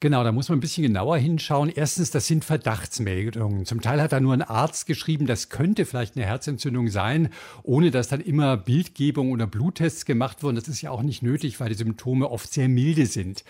Genau, 0.00 0.22
da 0.24 0.30
muss 0.30 0.50
man 0.50 0.58
ein 0.58 0.60
bisschen 0.60 0.82
genauer 0.82 1.16
hinschauen. 1.16 1.72
Erstens, 1.74 2.10
das 2.10 2.26
sind 2.26 2.44
Verdachtsmeldungen. 2.44 3.64
Zum 3.64 3.80
Teil 3.80 4.02
hat 4.02 4.12
da 4.12 4.20
nur 4.20 4.34
ein 4.34 4.42
Arzt 4.42 4.86
geschrieben, 4.86 5.26
das 5.26 5.48
könnte 5.48 5.86
vielleicht 5.86 6.16
eine 6.16 6.26
Herzentzündung 6.26 6.88
sein, 6.88 7.30
ohne 7.62 7.90
dass 7.90 8.08
dann 8.08 8.20
immer 8.20 8.58
Bildgebung 8.58 9.30
oder 9.30 9.46
Bluttests 9.46 10.04
gemacht 10.04 10.42
wurden. 10.42 10.56
Das 10.56 10.68
ist 10.68 10.82
ja 10.82 10.90
auch 10.90 11.02
nicht 11.02 11.22
nötig, 11.22 11.60
weil 11.60 11.70
die 11.70 11.76
Symptome 11.76 12.30
oft 12.30 12.52
sehr 12.52 12.68
milde 12.68 13.06
sind. 13.06 13.42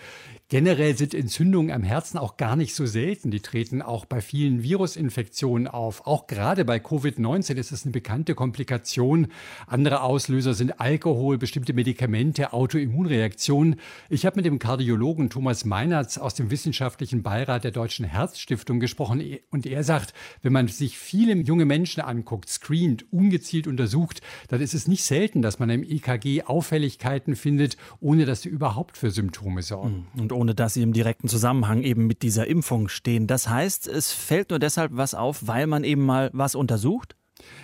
Generell 0.49 0.95
sind 0.95 1.13
Entzündungen 1.13 1.71
am 1.71 1.83
Herzen 1.83 2.17
auch 2.17 2.37
gar 2.37 2.55
nicht 2.55 2.73
so 2.73 2.85
selten. 2.85 3.31
Die 3.31 3.41
treten 3.41 3.81
auch 3.81 4.05
bei 4.05 4.21
vielen 4.21 4.63
Virusinfektionen 4.63 5.67
auf. 5.67 6.07
Auch 6.07 6.25
gerade 6.25 6.63
bei 6.63 6.77
Covid-19 6.77 7.55
ist 7.55 7.73
es 7.73 7.83
eine 7.83 7.91
bekannte 7.91 8.33
Komplikation. 8.33 9.27
Andere 9.65 10.03
Auslöser 10.03 10.53
sind 10.53 10.79
Alkohol, 10.79 11.37
bestimmte 11.37 11.73
Medikamente, 11.73 12.53
Autoimmunreaktionen. 12.53 13.75
Ich 14.09 14.25
habe 14.25 14.37
mit 14.37 14.45
dem 14.45 14.57
Kardiologen 14.57 15.29
Thomas 15.29 15.65
Meinertz 15.65 16.17
aus 16.17 16.33
dem 16.33 16.49
wissenschaftlichen 16.49 17.23
Beirat 17.23 17.65
der 17.65 17.71
Deutschen 17.71 18.05
Herzstiftung 18.05 18.79
gesprochen 18.79 19.21
und 19.51 19.65
er 19.65 19.83
sagt, 19.83 20.13
wenn 20.43 20.53
man 20.53 20.69
sich 20.69 20.97
viele 20.97 21.35
junge 21.35 21.65
Menschen 21.65 21.99
anguckt, 21.99 22.47
screent, 22.47 23.11
ungezielt 23.11 23.67
untersucht, 23.67 24.21
dann 24.47 24.61
ist 24.61 24.73
es 24.73 24.87
nicht 24.87 25.03
selten, 25.03 25.41
dass 25.41 25.59
man 25.59 25.69
im 25.69 25.83
EKG 25.83 26.43
Auffälligkeiten 26.43 27.35
findet, 27.35 27.75
ohne 27.99 28.25
dass 28.25 28.43
sie 28.43 28.49
überhaupt 28.49 28.95
für 28.95 29.11
Symptome 29.11 29.61
sorgen. 29.61 30.07
Und 30.17 30.36
ohne 30.37 30.55
dass 30.55 30.75
sie 30.75 30.83
im 30.83 30.93
direkten 30.93 31.27
Zusammenhang 31.27 31.83
eben 31.83 32.07
mit 32.07 32.21
dieser 32.21 32.47
Impfung 32.47 32.87
stehen. 32.87 33.27
Das 33.27 33.49
heißt, 33.49 33.87
es 33.87 34.13
fällt 34.13 34.51
nur 34.51 34.59
deshalb 34.59 34.91
was 34.95 35.13
auf, 35.13 35.47
weil 35.47 35.67
man 35.67 35.83
eben 35.83 36.05
mal 36.05 36.29
was 36.33 36.55
untersucht? 36.55 37.15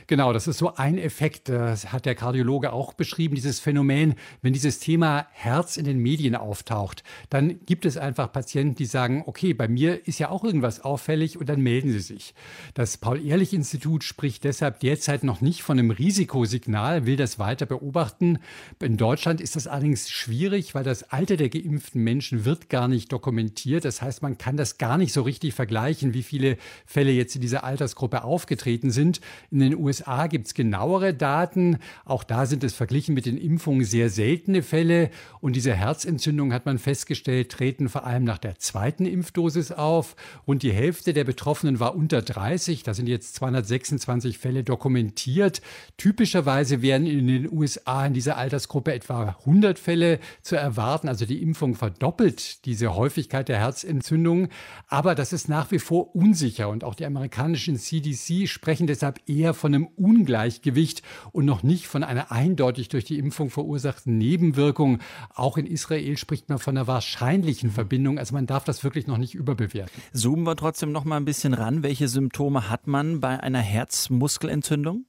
Genau, 0.08 0.34
das 0.34 0.48
ist 0.48 0.58
so 0.58 0.76
ein 0.76 0.98
Effekt, 0.98 1.50
das 1.50 1.92
hat 1.92 2.06
der 2.06 2.16
Kardiologe 2.16 2.74
auch 2.74 2.94
beschrieben, 2.94 3.36
dieses 3.36 3.60
Phänomen, 3.60 4.16
wenn 4.42 4.54
dieses 4.54 4.80
Thema 4.80 5.28
Herz 5.32 5.78
in 5.78 5.86
den 5.86 6.00
Medien 6.00 6.36
auftaucht, 6.36 7.04
dann 7.30 7.60
gibt 7.66 7.86
es 7.86 7.98
einfach 7.98 8.32
Patienten, 8.32 8.76
die 8.76 8.86
sagen, 8.86 9.24
okay, 9.26 9.54
bei 9.54 9.68
mir 9.68 10.08
ist 10.08 10.20
ja 10.20 10.30
auch 10.30 10.44
irgendwas 10.44 10.82
auffällig 10.82 11.40
und 11.40 11.48
dann 11.48 11.62
melden 11.62 11.92
sie 11.92 12.00
sich. 12.00 12.34
Das 12.74 12.98
Paul-Ehrlich-Institut 12.98 14.04
spricht 14.04 14.44
deshalb 14.44 14.82
derzeit 14.82 15.24
noch 15.24 15.42
nicht 15.42 15.64
von 15.64 15.80
einem 15.80 15.92
Risikosignal, 15.92 17.06
will 17.06 17.16
das 17.16 17.40
weiter 17.40 17.66
beobachten. 17.66 18.40
In 18.82 18.98
Deutschland 18.98 19.42
ist 19.42 19.56
das 19.56 19.68
allerdings 19.68 20.10
schwierig, 20.10 20.76
weil 20.76 20.84
das 20.84 21.12
Alter 21.12 21.38
der 21.38 21.50
geimpften 21.50 22.04
Menschen 22.04 22.46
wird 22.46 22.70
gar 22.70 22.88
nicht 22.88 23.12
dokumentiert. 23.12 23.86
Das 23.86 24.02
heißt, 24.02 24.22
man 24.22 24.38
kann 24.38 24.58
das 24.58 24.78
gar 24.78 24.98
nicht 24.98 25.14
so 25.14 25.22
richtig 25.22 25.54
vergleichen, 25.54 26.14
wie 26.14 26.24
viele 26.24 26.58
Fälle 26.86 27.12
jetzt 27.12 27.36
in 27.36 27.42
dieser 27.42 27.64
Altersgruppe 27.64 28.24
aufgetreten 28.24 28.92
sind. 28.92 29.22
In 29.50 29.63
den 29.64 29.76
USA 29.78 30.28
gibt 30.28 30.48
es 30.48 30.54
genauere 30.54 31.14
Daten. 31.14 31.78
Auch 32.06 32.24
da 32.24 32.46
sind 32.46 32.64
es 32.64 32.74
verglichen 32.74 33.14
mit 33.14 33.26
den 33.26 33.38
Impfungen 33.38 33.86
sehr 33.86 34.10
seltene 34.10 34.64
Fälle. 34.64 35.10
Und 35.42 35.56
diese 35.56 35.74
Herzentzündungen, 35.74 36.54
hat 36.54 36.66
man 36.66 36.80
festgestellt, 36.80 37.52
treten 37.52 37.90
vor 37.90 38.06
allem 38.06 38.24
nach 38.24 38.38
der 38.38 38.58
zweiten 38.60 39.06
Impfdosis 39.06 39.72
auf. 39.72 40.16
Rund 40.48 40.64
die 40.64 40.72
Hälfte 40.72 41.14
der 41.14 41.24
Betroffenen 41.24 41.80
war 41.80 41.96
unter 41.96 42.22
30. 42.22 42.84
Da 42.84 42.94
sind 42.94 43.08
jetzt 43.08 43.36
226 43.36 44.38
Fälle 44.38 44.64
dokumentiert. 44.64 45.62
Typischerweise 45.98 46.82
wären 46.82 47.06
in 47.06 47.28
den 47.28 47.52
USA 47.52 48.06
in 48.06 48.14
dieser 48.14 48.38
Altersgruppe 48.38 48.94
etwa 48.94 49.36
100 49.40 49.80
Fälle 49.80 50.20
zu 50.42 50.56
erwarten. 50.56 51.08
Also 51.08 51.26
die 51.26 51.42
Impfung 51.42 51.76
verdoppelt 51.76 52.66
diese 52.66 52.96
Häufigkeit 52.96 53.50
der 53.50 53.60
Herzentzündungen. 53.60 54.50
Aber 54.88 55.16
das 55.16 55.34
ist 55.34 55.50
nach 55.50 55.72
wie 55.72 55.80
vor 55.80 56.16
unsicher. 56.16 56.70
Und 56.70 56.84
auch 56.84 56.96
die 56.96 57.06
amerikanischen 57.06 57.78
CDC 57.78 58.48
sprechen 58.48 58.88
deshalb 58.88 59.20
eher 59.28 59.53
von 59.54 59.74
einem 59.74 59.88
Ungleichgewicht 59.88 61.02
und 61.32 61.46
noch 61.46 61.64
nicht 61.64 61.88
von 61.88 62.04
einer 62.04 62.32
eindeutig 62.32 62.90
durch 62.90 63.06
die 63.06 63.20
Impfung 63.20 63.50
verursachten 63.50 64.18
Nebenwirkung. 64.18 65.00
Auch 65.34 65.58
in 65.58 65.66
Israel 65.66 66.18
spricht 66.18 66.50
man 66.50 66.60
von 66.60 66.78
einer 66.78 66.88
wahrscheinlichen 66.88 67.72
Verbindung. 67.72 68.20
Also 68.20 68.34
man 68.34 68.46
darf 68.46 68.64
das 68.64 68.84
wirklich 68.84 69.08
noch 69.08 69.18
nicht 69.18 69.36
überbewerten. 69.36 70.02
Zoomen 70.14 70.46
wir 70.46 70.56
trotzdem 70.56 70.92
noch 70.92 71.06
mal 71.06 71.18
ein 71.18 71.26
bisschen 71.26 71.54
ran. 71.54 71.84
Welche 71.84 72.08
Symptome 72.08 72.70
hat 72.70 72.88
man 72.88 73.20
bei 73.20 73.40
einer 73.40 73.60
Herzmuskelentzündung? 73.60 75.06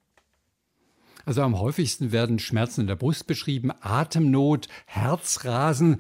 Also 1.27 1.43
am 1.43 1.59
häufigsten 1.59 2.13
werden 2.13 2.39
Schmerzen 2.39 2.83
in 2.83 2.87
der 2.87 2.97
Brust 2.97 3.27
beschrieben, 3.27 3.73
Atemnot, 3.81 4.69
Herzrasen. 4.87 5.99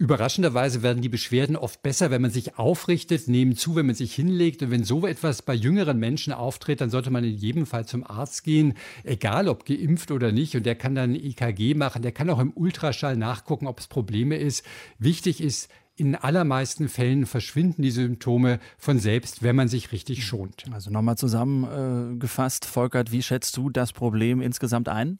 Überraschenderweise 0.00 0.84
werden 0.84 1.02
die 1.02 1.08
Beschwerden 1.08 1.56
oft 1.56 1.82
besser, 1.82 2.12
wenn 2.12 2.22
man 2.22 2.30
sich 2.30 2.56
aufrichtet, 2.56 3.26
nehmen 3.26 3.56
zu, 3.56 3.74
wenn 3.74 3.86
man 3.86 3.96
sich 3.96 4.14
hinlegt. 4.14 4.62
Und 4.62 4.70
wenn 4.70 4.84
so 4.84 5.04
etwas 5.08 5.42
bei 5.42 5.54
jüngeren 5.54 5.98
Menschen 5.98 6.32
auftritt, 6.32 6.80
dann 6.80 6.90
sollte 6.90 7.10
man 7.10 7.24
in 7.24 7.34
jedem 7.34 7.66
Fall 7.66 7.84
zum 7.84 8.08
Arzt 8.08 8.44
gehen, 8.44 8.74
egal 9.02 9.48
ob 9.48 9.64
geimpft 9.64 10.12
oder 10.12 10.30
nicht. 10.30 10.54
Und 10.54 10.66
der 10.66 10.76
kann 10.76 10.94
dann 10.94 11.14
ein 11.14 11.16
EKG 11.16 11.74
machen, 11.74 12.02
der 12.02 12.12
kann 12.12 12.30
auch 12.30 12.38
im 12.38 12.52
Ultraschall 12.54 13.16
nachgucken, 13.16 13.66
ob 13.66 13.80
es 13.80 13.88
Probleme 13.88 14.36
ist. 14.36 14.64
Wichtig 15.00 15.40
ist, 15.40 15.68
in 15.96 16.14
allermeisten 16.14 16.88
Fällen 16.88 17.26
verschwinden 17.26 17.82
die 17.82 17.90
Symptome 17.90 18.60
von 18.78 19.00
selbst, 19.00 19.42
wenn 19.42 19.56
man 19.56 19.66
sich 19.66 19.90
richtig 19.90 20.24
schont. 20.24 20.66
Also 20.70 20.90
nochmal 20.90 21.18
zusammengefasst, 21.18 22.66
Volkert, 22.66 23.10
wie 23.10 23.22
schätzt 23.22 23.56
du 23.56 23.68
das 23.68 23.92
Problem 23.92 24.40
insgesamt 24.40 24.88
ein? 24.88 25.18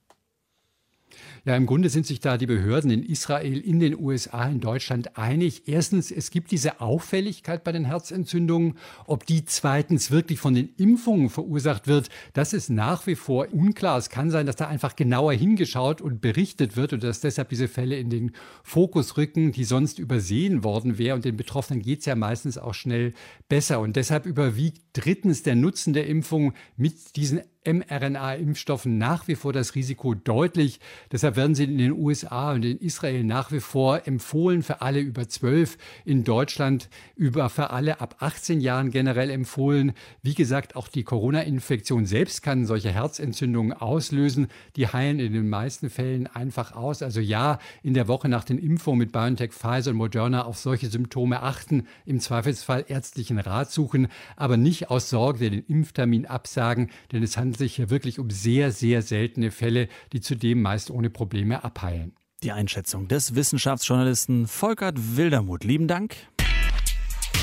Ja, 1.49 1.57
im 1.57 1.65
Grunde 1.65 1.89
sind 1.89 2.05
sich 2.05 2.21
da 2.21 2.37
die 2.37 2.45
Behörden 2.45 2.91
in 2.91 3.03
Israel, 3.03 3.57
in 3.57 3.81
den 3.81 3.99
USA, 3.99 4.47
in 4.47 4.61
Deutschland 4.61 5.17
einig. 5.17 5.63
Erstens, 5.65 6.11
es 6.11 6.31
gibt 6.31 6.51
diese 6.51 6.83
Auffälligkeit 6.83 7.65
bei 7.65 7.73
den 7.73 7.87
Herzentzündungen. 7.87 8.77
Ob 9.07 9.25
die 9.25 9.47
zweitens 9.47 10.11
wirklich 10.11 10.41
von 10.41 10.53
den 10.53 10.69
Impfungen 10.77 11.31
verursacht 11.31 11.87
wird, 11.87 12.11
das 12.35 12.53
ist 12.53 12.69
nach 12.69 13.07
wie 13.07 13.15
vor 13.15 13.47
unklar. 13.51 13.97
Es 13.97 14.11
kann 14.11 14.31
sein, 14.31 14.45
dass 14.45 14.57
da 14.57 14.69
einfach 14.69 14.95
genauer 14.95 15.33
hingeschaut 15.33 16.03
und 16.03 16.21
berichtet 16.21 16.77
wird 16.77 16.93
und 16.93 17.03
dass 17.03 17.23
deshalb 17.23 17.49
diese 17.49 17.67
Fälle 17.67 17.97
in 17.97 18.11
den 18.11 18.33
Fokus 18.63 19.17
rücken, 19.17 19.51
die 19.51 19.65
sonst 19.65 19.99
übersehen 19.99 20.65
worden 20.65 20.99
wären. 20.99 21.17
Und 21.17 21.25
den 21.25 21.39
Betroffenen 21.39 21.81
geht 21.81 22.01
es 22.01 22.05
ja 22.05 22.15
meistens 22.15 22.59
auch 22.59 22.75
schnell 22.75 23.15
besser. 23.49 23.81
Und 23.81 23.97
deshalb 23.97 24.27
überwiegt 24.27 24.83
drittens 24.93 25.45
der 25.45 25.57
Nutzen 25.57 25.95
der 25.95 26.09
Impfung 26.09 26.53
mit 26.77 27.17
diesen 27.17 27.41
mRNA-Impfstoffen 27.73 28.99
nach 28.99 29.29
wie 29.29 29.35
vor 29.35 29.53
das 29.53 29.75
Risiko 29.75 30.15
deutlich. 30.15 30.81
Deshalb 31.13 31.37
werden 31.37 31.55
sie 31.55 31.65
in 31.65 31.79
den 31.79 31.93
USA 31.93 32.53
und 32.53 32.65
in 32.65 32.79
Israel 32.79 33.25
nach 33.25 33.53
wie 33.53 33.61
vor 33.61 34.07
empfohlen 34.07 34.63
für 34.63 34.81
alle 34.81 35.01
über 35.01 35.29
12, 35.29 35.77
in 36.05 36.25
Deutschland 36.25 36.89
über 37.15 37.49
für 37.51 37.71
alle 37.71 38.01
ab 38.01 38.17
18 38.21 38.61
Jahren 38.61 38.91
generell 38.91 39.31
empfohlen. 39.31 39.93
Wie 40.23 40.35
gesagt, 40.35 40.77
auch 40.77 40.89
die 40.89 41.05
Corona-Infektion 41.05 42.07
selbst 42.07 42.43
kann 42.43 42.67
solche 42.67 42.91
Herzentzündungen 42.91 43.73
auslösen. 43.73 44.49
Die 44.77 44.89
heilen 44.89 45.21
in 45.21 45.33
den 45.33 45.49
meisten 45.49 45.91
Fällen 45.91 46.27
einfach 46.27 46.73
aus. 46.73 47.03
Also 47.03 47.21
ja, 47.21 47.59
in 47.83 47.95
der 47.95 48.09
Woche 48.09 48.29
nach 48.29 48.45
den 48.45 48.59
Impfungen 48.59 48.99
mit 48.99 49.13
BioNTech, 49.13 49.53
Pfizer 49.53 49.91
und 49.91 49.97
Moderna 49.97 50.45
auf 50.45 50.59
solche 50.59 50.89
Symptome 50.89 51.43
achten, 51.43 51.87
im 52.07 52.21
Zweifelsfall 52.21 52.85
ärztlichen 52.89 53.39
Rat 53.39 53.71
suchen, 53.71 54.09
aber 54.37 54.57
nicht 54.57 54.91
aus 54.91 55.11
Sorge 55.11 55.51
den 55.51 55.65
Impftermin 55.67 56.27
absagen, 56.27 56.91
denn 57.13 57.23
es 57.23 57.37
handelt 57.37 57.58
sich 57.59 57.77
hier 57.77 57.91
wirklich 57.91 58.19
um 58.19 58.31
sehr, 58.31 58.73
sehr 58.73 59.03
seltene 59.03 59.51
Fälle, 59.51 59.89
die 60.13 60.21
zudem 60.21 60.63
meist 60.63 60.91
ohne 60.91 61.11
Probleme 61.11 61.65
abheilen. 61.65 62.13
Die 62.43 62.53
Einschätzung 62.53 63.09
des 63.09 63.35
Wissenschaftsjournalisten 63.35 64.47
Volkert 64.47 65.17
Wildermuth. 65.17 65.65
Lieben 65.65 65.89
Dank. 65.89 66.17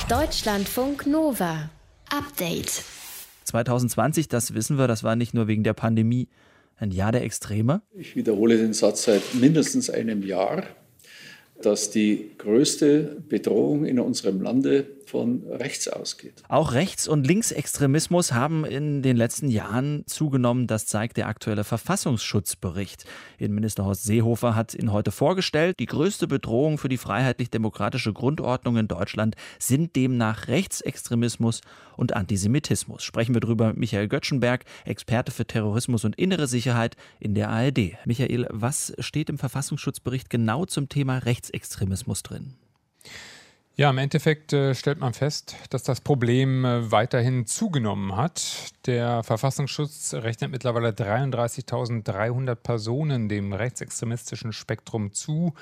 Deutschlandfunk 0.09 1.05
Nova. 1.05 1.69
Update. 2.09 2.83
2020, 3.43 4.27
das 4.27 4.53
wissen 4.53 4.77
wir, 4.77 4.87
das 4.87 5.03
war 5.03 5.15
nicht 5.15 5.33
nur 5.33 5.47
wegen 5.47 5.63
der 5.63 5.73
Pandemie 5.73 6.29
ein 6.77 6.91
Jahr 6.91 7.11
der 7.11 7.23
Extreme. 7.23 7.81
Ich 7.93 8.15
wiederhole 8.15 8.57
den 8.57 8.73
Satz 8.73 9.03
seit 9.03 9.35
mindestens 9.35 9.89
einem 9.89 10.23
Jahr 10.23 10.63
dass 11.61 11.89
die 11.89 12.31
größte 12.37 13.23
Bedrohung 13.27 13.85
in 13.85 13.99
unserem 13.99 14.41
Lande 14.41 14.85
von 15.09 15.43
rechts 15.49 15.87
ausgeht. 15.87 16.43
Auch 16.47 16.73
Rechts- 16.73 17.07
und 17.07 17.25
Linksextremismus 17.25 18.33
haben 18.33 18.65
in 18.65 19.01
den 19.01 19.17
letzten 19.17 19.49
Jahren 19.49 20.03
zugenommen. 20.07 20.67
Das 20.67 20.85
zeigt 20.85 21.17
der 21.17 21.27
aktuelle 21.27 21.63
Verfassungsschutzbericht. 21.63 23.05
Innenminister 23.37 23.85
Horst 23.85 24.03
Seehofer 24.03 24.55
hat 24.55 24.73
ihn 24.73 24.91
heute 24.91 25.11
vorgestellt. 25.11 25.79
Die 25.79 25.85
größte 25.85 26.27
Bedrohung 26.27 26.77
für 26.77 26.89
die 26.89 26.97
freiheitlich-demokratische 26.97 28.13
Grundordnung 28.13 28.77
in 28.77 28.87
Deutschland 28.87 29.35
sind 29.59 29.95
demnach 29.95 30.47
Rechtsextremismus 30.47 31.61
und 31.97 32.15
Antisemitismus. 32.15 33.03
Sprechen 33.03 33.33
wir 33.33 33.41
drüber 33.41 33.67
mit 33.67 33.77
Michael 33.77 34.07
Göttschenberg, 34.07 34.65
Experte 34.85 35.31
für 35.31 35.45
Terrorismus 35.45 36.05
und 36.05 36.15
innere 36.17 36.47
Sicherheit 36.47 36.95
in 37.19 37.35
der 37.35 37.49
ARD. 37.49 37.93
Michael, 38.05 38.47
was 38.49 38.93
steht 38.99 39.29
im 39.29 39.37
Verfassungsschutzbericht 39.37 40.29
genau 40.29 40.65
zum 40.65 40.89
Thema 40.89 41.19
Rechtsextremismus 41.19 42.23
drin? 42.23 42.55
Ja, 43.77 43.89
im 43.89 43.97
Endeffekt 43.97 44.53
äh, 44.53 44.73
stellt 44.73 45.01
man 45.01 45.13
fest, 45.13 45.57
dass 45.69 45.83
das 45.83 45.99
Problem 45.99 46.63
äh, 46.63 46.91
weiterhin 46.93 47.45
zugenommen 47.45 48.15
hat. 48.15 48.69
Der 48.85 49.21
Verfassungsschutz 49.21 50.13
rechnet 50.13 50.51
mittlerweile 50.51 50.91
33.300 50.91 52.55
Personen 52.55 53.27
dem 53.27 53.51
rechtsextremistischen 53.51 54.53
Spektrum 54.53 55.11
zu. 55.11 55.55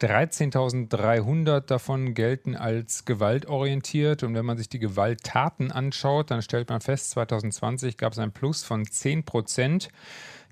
13.300 0.00 1.58
davon 1.58 2.14
gelten 2.14 2.54
als 2.54 3.04
gewaltorientiert. 3.04 4.22
Und 4.22 4.36
wenn 4.36 4.46
man 4.46 4.58
sich 4.58 4.68
die 4.68 4.78
Gewalttaten 4.78 5.72
anschaut, 5.72 6.30
dann 6.30 6.42
stellt 6.42 6.68
man 6.68 6.80
fest, 6.80 7.10
2020 7.10 7.96
gab 7.96 8.12
es 8.12 8.20
ein 8.20 8.30
Plus 8.30 8.62
von 8.62 8.84
10 8.84 9.24
Prozent. 9.24 9.88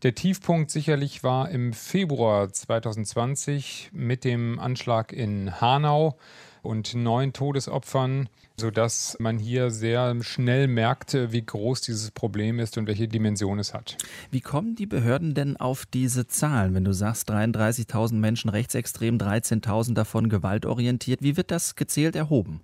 Der 0.03 0.17
Tiefpunkt 0.17 0.73
sicherlich 0.73 1.23
war 1.23 1.49
im 1.49 1.75
Februar 1.75 2.53
2020 2.53 3.91
mit 3.93 4.25
dem 4.25 4.59
Anschlag 4.59 5.13
in 5.13 5.61
Hanau 5.61 6.19
und 6.65 6.95
neun 6.95 7.33
Todesopfern, 7.33 8.29
sodass 8.57 9.17
man 9.19 9.39
hier 9.39 9.71
sehr 9.71 10.23
schnell 10.23 10.69
merkte, 10.69 11.33
wie 11.33 11.45
groß 11.45 11.81
dieses 11.83 12.11
Problem 12.11 12.59
ist 12.59 12.79
und 12.79 12.87
welche 12.87 13.09
Dimension 13.09 13.59
es 13.59 13.75
hat. 13.75 13.97
Wie 14.31 14.41
kommen 14.41 14.77
die 14.77 14.87
Behörden 14.87 15.35
denn 15.35 15.57
auf 15.57 15.87
diese 15.87 16.27
Zahlen? 16.27 16.75
Wenn 16.75 16.85
du 16.85 16.93
sagst, 16.93 17.31
33.000 17.31 18.15
Menschen 18.15 18.49
rechtsextrem, 18.51 19.19
13.000 19.19 19.95
davon 19.95 20.29
gewaltorientiert, 20.29 21.23
wie 21.23 21.37
wird 21.37 21.51
das 21.51 21.75
gezählt 21.75 22.17
erhoben? 22.17 22.61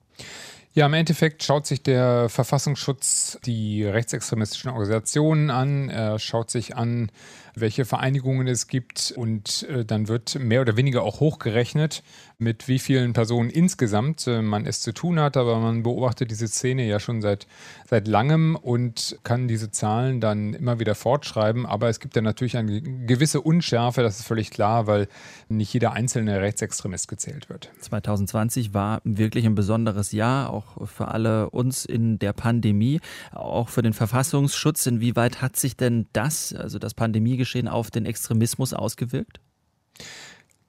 Ja, 0.72 0.86
im 0.86 0.94
Endeffekt 0.94 1.42
schaut 1.42 1.66
sich 1.66 1.82
der 1.82 2.28
Verfassungsschutz 2.28 3.40
die 3.44 3.84
rechtsextremistischen 3.84 4.70
Organisationen 4.70 5.50
an, 5.50 5.88
er 5.88 6.20
schaut 6.20 6.48
sich 6.48 6.76
an, 6.76 7.10
welche 7.54 7.84
Vereinigungen 7.84 8.46
es 8.46 8.66
gibt 8.66 9.12
und 9.16 9.64
äh, 9.68 9.84
dann 9.84 10.08
wird 10.08 10.38
mehr 10.38 10.60
oder 10.60 10.76
weniger 10.76 11.02
auch 11.02 11.20
hochgerechnet, 11.20 12.02
mit 12.38 12.68
wie 12.68 12.78
vielen 12.78 13.12
Personen 13.12 13.50
insgesamt 13.50 14.26
äh, 14.26 14.40
man 14.42 14.66
es 14.66 14.80
zu 14.80 14.92
tun 14.92 15.20
hat. 15.20 15.36
Aber 15.36 15.60
man 15.60 15.82
beobachtet 15.82 16.30
diese 16.30 16.48
Szene 16.48 16.86
ja 16.86 16.98
schon 16.98 17.20
seit, 17.20 17.46
seit 17.88 18.08
langem 18.08 18.56
und 18.56 19.18
kann 19.22 19.46
diese 19.46 19.70
Zahlen 19.70 20.20
dann 20.20 20.54
immer 20.54 20.80
wieder 20.80 20.94
fortschreiben. 20.94 21.66
Aber 21.66 21.88
es 21.88 22.00
gibt 22.00 22.16
ja 22.16 22.22
natürlich 22.22 22.56
eine 22.56 22.80
gewisse 22.80 23.40
Unschärfe, 23.40 24.02
das 24.02 24.20
ist 24.20 24.26
völlig 24.26 24.50
klar, 24.50 24.86
weil 24.86 25.08
nicht 25.48 25.72
jeder 25.72 25.92
einzelne 25.92 26.40
Rechtsextremist 26.40 27.08
gezählt 27.08 27.48
wird. 27.48 27.70
2020 27.80 28.72
war 28.72 29.00
wirklich 29.04 29.44
ein 29.44 29.54
besonderes 29.54 30.12
Jahr, 30.12 30.50
auch 30.50 30.88
für 30.88 31.08
alle 31.08 31.50
uns 31.50 31.84
in 31.84 32.18
der 32.18 32.32
Pandemie, 32.32 33.00
auch 33.32 33.68
für 33.68 33.82
den 33.82 33.92
Verfassungsschutz. 33.92 34.86
Inwieweit 34.86 35.42
hat 35.42 35.56
sich 35.56 35.76
denn 35.76 36.06
das, 36.12 36.54
also 36.54 36.78
das 36.78 36.94
Pandemiegeschehen, 37.40 37.68
auf 37.68 37.90
den 37.90 38.06
Extremismus 38.06 38.72
ausgewirkt? 38.74 39.40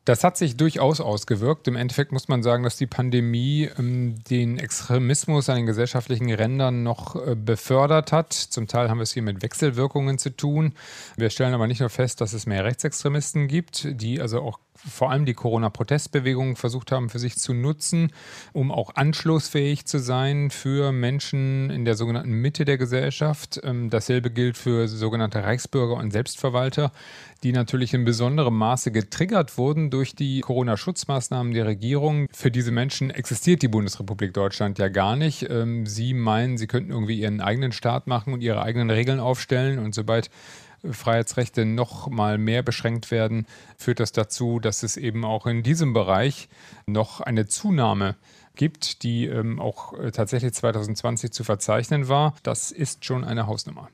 Das 0.05 0.23
hat 0.23 0.35
sich 0.35 0.57
durchaus 0.57 0.99
ausgewirkt. 0.99 1.67
Im 1.67 1.75
Endeffekt 1.75 2.11
muss 2.11 2.27
man 2.27 2.41
sagen, 2.41 2.63
dass 2.63 2.75
die 2.75 2.87
Pandemie 2.87 3.69
ähm, 3.77 4.15
den 4.23 4.57
Extremismus 4.57 5.47
an 5.47 5.57
den 5.57 5.65
gesellschaftlichen 5.67 6.31
Rändern 6.33 6.81
noch 6.81 7.15
äh, 7.15 7.35
befördert 7.35 8.11
hat. 8.11 8.33
Zum 8.33 8.67
Teil 8.67 8.89
haben 8.89 8.97
wir 8.97 9.03
es 9.03 9.13
hier 9.13 9.21
mit 9.21 9.43
Wechselwirkungen 9.43 10.17
zu 10.17 10.35
tun. 10.35 10.73
Wir 11.17 11.29
stellen 11.29 11.53
aber 11.53 11.67
nicht 11.67 11.81
nur 11.81 11.89
fest, 11.89 12.19
dass 12.19 12.33
es 12.33 12.47
mehr 12.47 12.63
Rechtsextremisten 12.63 13.47
gibt, 13.47 13.87
die 14.01 14.19
also 14.19 14.41
auch 14.41 14.59
vor 14.75 15.11
allem 15.11 15.25
die 15.25 15.33
Corona-Protestbewegung 15.33 16.55
versucht 16.55 16.91
haben, 16.91 17.09
für 17.09 17.19
sich 17.19 17.37
zu 17.37 17.53
nutzen, 17.53 18.11
um 18.53 18.71
auch 18.71 18.95
anschlussfähig 18.95 19.85
zu 19.85 19.99
sein 19.99 20.49
für 20.49 20.91
Menschen 20.91 21.69
in 21.69 21.85
der 21.85 21.95
sogenannten 21.95 22.31
Mitte 22.31 22.65
der 22.65 22.77
Gesellschaft. 22.77 23.59
Ähm, 23.63 23.89
dasselbe 23.89 24.31
gilt 24.31 24.57
für 24.57 24.87
sogenannte 24.87 25.43
Reichsbürger 25.43 25.95
und 25.95 26.11
Selbstverwalter, 26.11 26.91
die 27.43 27.51
natürlich 27.51 27.93
in 27.93 28.05
besonderem 28.05 28.57
Maße 28.57 28.91
getriggert 28.91 29.57
wurden 29.57 29.89
durch 29.89 30.15
die 30.15 30.41
Corona-Schutzmaßnahmen 30.41 31.53
der 31.53 31.65
Regierung. 31.65 32.27
Für 32.31 32.51
diese 32.51 32.71
Menschen 32.71 33.09
existiert 33.09 33.61
die 33.61 33.67
Bundesrepublik 33.67 34.33
Deutschland 34.33 34.79
ja 34.79 34.89
gar 34.89 35.15
nicht. 35.15 35.49
Ähm, 35.49 35.85
sie 35.85 36.13
meinen, 36.13 36.57
sie 36.57 36.67
könnten 36.67 36.91
irgendwie 36.91 37.19
ihren 37.19 37.41
eigenen 37.41 37.71
Staat 37.71 38.07
machen 38.07 38.33
und 38.33 38.41
ihre 38.41 38.63
eigenen 38.63 38.89
Regeln 38.89 39.19
aufstellen. 39.19 39.79
Und 39.79 39.93
sobald 39.93 40.29
Freiheitsrechte 40.89 41.65
noch 41.65 42.09
mal 42.09 42.37
mehr 42.37 42.63
beschränkt 42.63 43.11
werden, 43.11 43.45
führt 43.77 43.99
das 43.99 44.11
dazu, 44.11 44.59
dass 44.59 44.83
es 44.83 44.97
eben 44.97 45.25
auch 45.25 45.45
in 45.45 45.63
diesem 45.63 45.93
Bereich 45.93 46.49
noch 46.85 47.21
eine 47.21 47.47
Zunahme 47.47 48.15
gibt, 48.55 49.03
die 49.03 49.25
ähm, 49.25 49.59
auch 49.59 49.93
äh, 49.93 50.11
tatsächlich 50.11 50.53
2020 50.53 51.31
zu 51.31 51.43
verzeichnen 51.43 52.07
war. 52.07 52.35
Das 52.43 52.71
ist 52.71 53.05
schon 53.05 53.23
eine 53.23 53.47
Hausnummer. 53.47 53.89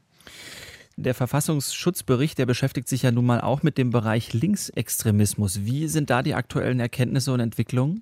Der 0.96 1.13
Verfassungsschutzbericht, 1.13 2.39
der 2.39 2.48
beschäftigt 2.48 2.88
sich 2.88 3.03
ja 3.03 3.12
nun 3.12 3.25
mal 3.25 3.39
auch 3.39 3.62
mit 3.62 3.77
dem 3.77 3.91
Bereich 3.91 4.34
Linksextremismus. 4.34 5.63
Wie 5.63 5.88
sind 5.88 6.10
da 6.10 6.24
die 6.24 6.34
aktuellen 6.34 6.79
Erkenntnisse 6.79 7.32
und 7.32 7.39
Entwicklungen? 7.39 8.01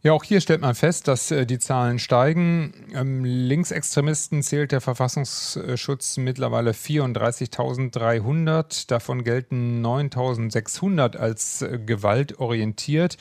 Ja, 0.00 0.12
auch 0.12 0.22
hier 0.22 0.40
stellt 0.40 0.60
man 0.60 0.76
fest, 0.76 1.08
dass 1.08 1.32
äh, 1.32 1.44
die 1.44 1.58
Zahlen 1.58 1.98
steigen. 1.98 2.72
Ähm, 2.94 3.24
Linksextremisten 3.24 4.44
zählt 4.44 4.70
der 4.70 4.80
Verfassungsschutz 4.80 6.18
mittlerweile 6.18 6.70
34.300. 6.70 8.88
Davon 8.88 9.24
gelten 9.24 9.84
9.600 9.84 11.16
als 11.16 11.62
äh, 11.62 11.80
gewaltorientiert. 11.84 13.16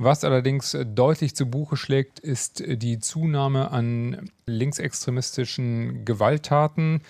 Was 0.00 0.22
allerdings 0.22 0.78
deutlich 0.94 1.34
zu 1.34 1.46
Buche 1.46 1.76
schlägt, 1.76 2.20
ist 2.20 2.62
die 2.64 3.00
Zunahme 3.00 3.72
an 3.72 4.30
linksextremistischen 4.46 6.04
Gewalttaten. 6.04 7.02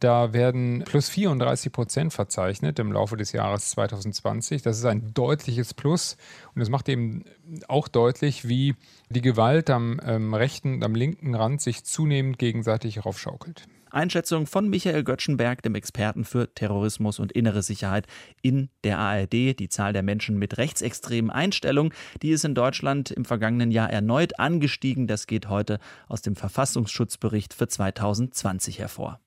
Da 0.00 0.32
werden 0.32 0.82
plus 0.84 1.08
34 1.08 1.70
Prozent 1.70 2.12
verzeichnet 2.12 2.80
im 2.80 2.90
Laufe 2.90 3.16
des 3.16 3.30
Jahres 3.30 3.70
2020. 3.70 4.62
Das 4.62 4.76
ist 4.76 4.84
ein 4.86 5.14
deutliches 5.14 5.72
Plus 5.72 6.16
und 6.56 6.62
es 6.62 6.68
macht 6.68 6.88
eben 6.88 7.22
auch 7.68 7.86
deutlich, 7.86 8.48
wie 8.48 8.74
die 9.08 9.22
Gewalt 9.22 9.70
am 9.70 10.00
ähm, 10.04 10.34
rechten, 10.34 10.82
am 10.82 10.96
linken 10.96 11.36
Rand 11.36 11.60
sich 11.60 11.84
zunehmend 11.84 12.40
gegenseitig 12.40 13.04
raufschaukelt. 13.04 13.68
Einschätzung 13.92 14.46
von 14.46 14.68
Michael 14.68 15.04
Göttschenberg, 15.04 15.62
dem 15.62 15.74
Experten 15.74 16.24
für 16.24 16.52
Terrorismus 16.54 17.18
und 17.18 17.32
innere 17.32 17.62
Sicherheit 17.62 18.06
in 18.40 18.70
der 18.84 18.98
ARD. 18.98 19.58
Die 19.58 19.68
Zahl 19.68 19.92
der 19.92 20.02
Menschen 20.02 20.38
mit 20.38 20.58
rechtsextremen 20.58 21.30
Einstellungen, 21.30 21.92
die 22.22 22.30
ist 22.30 22.44
in 22.44 22.54
Deutschland 22.54 23.10
im 23.10 23.24
vergangenen 23.24 23.70
Jahr 23.70 23.90
erneut 23.90 24.38
angestiegen. 24.38 25.06
Das 25.06 25.26
geht 25.26 25.48
heute 25.48 25.78
aus 26.08 26.22
dem 26.22 26.36
Verfassungsschutzbericht 26.36 27.54
für 27.54 27.68
2020 27.68 28.78
hervor. 28.78 29.20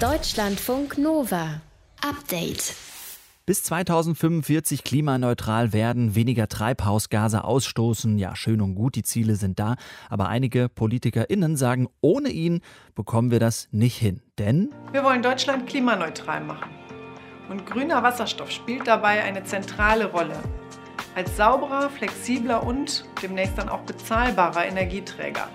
Deutschlandfunk 0.00 0.98
Nova. 0.98 1.60
Update. 2.00 2.74
Bis 3.44 3.64
2045 3.64 4.84
klimaneutral 4.84 5.72
werden, 5.72 6.14
weniger 6.14 6.46
Treibhausgase 6.46 7.42
ausstoßen. 7.42 8.16
Ja, 8.16 8.36
schön 8.36 8.60
und 8.60 8.76
gut, 8.76 8.94
die 8.94 9.02
Ziele 9.02 9.34
sind 9.34 9.58
da. 9.58 9.74
Aber 10.08 10.28
einige 10.28 10.68
PolitikerInnen 10.68 11.56
sagen, 11.56 11.88
ohne 12.00 12.28
ihn 12.28 12.60
bekommen 12.94 13.32
wir 13.32 13.40
das 13.40 13.66
nicht 13.72 13.96
hin. 13.96 14.22
Denn 14.38 14.72
wir 14.92 15.02
wollen 15.02 15.22
Deutschland 15.22 15.66
klimaneutral 15.66 16.44
machen. 16.44 16.70
Und 17.48 17.66
grüner 17.66 18.04
Wasserstoff 18.04 18.52
spielt 18.52 18.86
dabei 18.86 19.24
eine 19.24 19.42
zentrale 19.42 20.06
Rolle. 20.06 20.38
Als 21.16 21.36
sauberer, 21.36 21.90
flexibler 21.90 22.64
und 22.64 23.04
demnächst 23.24 23.58
dann 23.58 23.68
auch 23.68 23.80
bezahlbarer 23.80 24.66
Energieträger. 24.66 25.48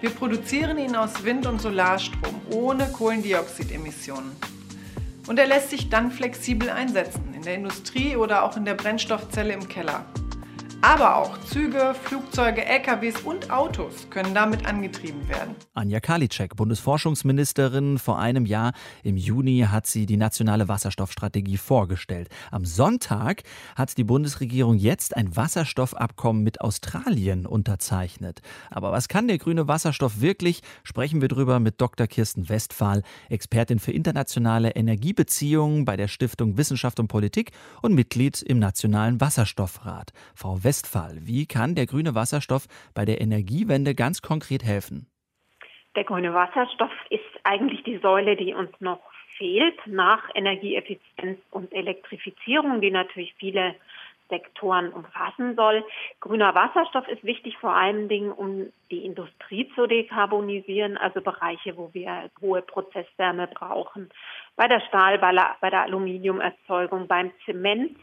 Wir 0.00 0.08
produzieren 0.08 0.78
ihn 0.78 0.96
aus 0.96 1.22
Wind- 1.22 1.46
und 1.46 1.60
Solarstrom 1.60 2.40
ohne 2.50 2.86
Kohlendioxidemissionen. 2.88 4.32
Und 5.26 5.38
er 5.38 5.46
lässt 5.46 5.70
sich 5.70 5.88
dann 5.88 6.10
flexibel 6.10 6.68
einsetzen, 6.68 7.32
in 7.34 7.42
der 7.42 7.54
Industrie 7.54 8.16
oder 8.16 8.42
auch 8.42 8.56
in 8.56 8.64
der 8.64 8.74
Brennstoffzelle 8.74 9.54
im 9.54 9.68
Keller. 9.68 10.04
Aber 10.86 11.16
auch 11.16 11.38
Züge, 11.40 11.94
Flugzeuge, 12.02 12.62
LKWs 12.62 13.22
und 13.22 13.50
Autos 13.50 14.06
können 14.10 14.34
damit 14.34 14.66
angetrieben 14.66 15.26
werden. 15.30 15.54
Anja 15.72 15.98
Karliczek, 15.98 16.56
Bundesforschungsministerin, 16.56 17.96
vor 17.98 18.18
einem 18.18 18.44
Jahr 18.44 18.74
im 19.02 19.16
Juni 19.16 19.66
hat 19.70 19.86
sie 19.86 20.04
die 20.04 20.18
nationale 20.18 20.68
Wasserstoffstrategie 20.68 21.56
vorgestellt. 21.56 22.28
Am 22.50 22.66
Sonntag 22.66 23.44
hat 23.76 23.96
die 23.96 24.04
Bundesregierung 24.04 24.76
jetzt 24.76 25.16
ein 25.16 25.34
Wasserstoffabkommen 25.34 26.42
mit 26.42 26.60
Australien 26.60 27.46
unterzeichnet. 27.46 28.42
Aber 28.70 28.92
was 28.92 29.08
kann 29.08 29.26
der 29.26 29.38
grüne 29.38 29.66
Wasserstoff 29.66 30.20
wirklich? 30.20 30.60
Sprechen 30.82 31.22
wir 31.22 31.28
drüber 31.28 31.60
mit 31.60 31.80
Dr. 31.80 32.06
Kirsten 32.06 32.50
Westphal, 32.50 33.02
Expertin 33.30 33.78
für 33.78 33.92
internationale 33.92 34.72
Energiebeziehungen 34.72 35.86
bei 35.86 35.96
der 35.96 36.08
Stiftung 36.08 36.58
Wissenschaft 36.58 37.00
und 37.00 37.08
Politik 37.08 37.52
und 37.80 37.94
Mitglied 37.94 38.42
im 38.42 38.58
Nationalen 38.58 39.18
Wasserstoffrat. 39.22 40.12
Frau 40.34 40.62
Westphal 40.62 40.73
Westphal. 40.74 41.18
Wie 41.20 41.46
kann 41.46 41.76
der 41.76 41.86
grüne 41.86 42.16
Wasserstoff 42.16 42.66
bei 42.94 43.04
der 43.04 43.20
Energiewende 43.20 43.94
ganz 43.94 44.22
konkret 44.22 44.64
helfen? 44.64 45.06
Der 45.94 46.02
grüne 46.02 46.34
Wasserstoff 46.34 46.90
ist 47.10 47.22
eigentlich 47.44 47.84
die 47.84 47.98
Säule, 47.98 48.34
die 48.34 48.54
uns 48.54 48.72
noch 48.80 48.98
fehlt 49.38 49.78
nach 49.86 50.22
Energieeffizienz 50.34 51.38
und 51.52 51.72
Elektrifizierung, 51.72 52.80
die 52.80 52.90
natürlich 52.90 53.34
viele 53.34 53.76
Sektoren 54.28 54.92
umfassen 54.92 55.54
soll. 55.54 55.84
Grüner 56.18 56.56
Wasserstoff 56.56 57.06
ist 57.06 57.22
wichtig 57.22 57.56
vor 57.58 57.76
allen 57.76 58.08
Dingen, 58.08 58.32
um 58.32 58.72
die 58.90 59.04
Industrie 59.04 59.70
zu 59.76 59.86
dekarbonisieren, 59.86 60.96
also 60.96 61.20
Bereiche, 61.20 61.76
wo 61.76 61.90
wir 61.92 62.30
hohe 62.40 62.62
Prozesswärme 62.62 63.46
brauchen. 63.46 64.10
Bei 64.56 64.66
der 64.66 64.80
Stahl, 64.88 65.18
bei 65.18 65.70
der 65.70 65.82
Aluminiumerzeugung, 65.82 67.06
beim 67.06 67.30
Zement 67.44 67.96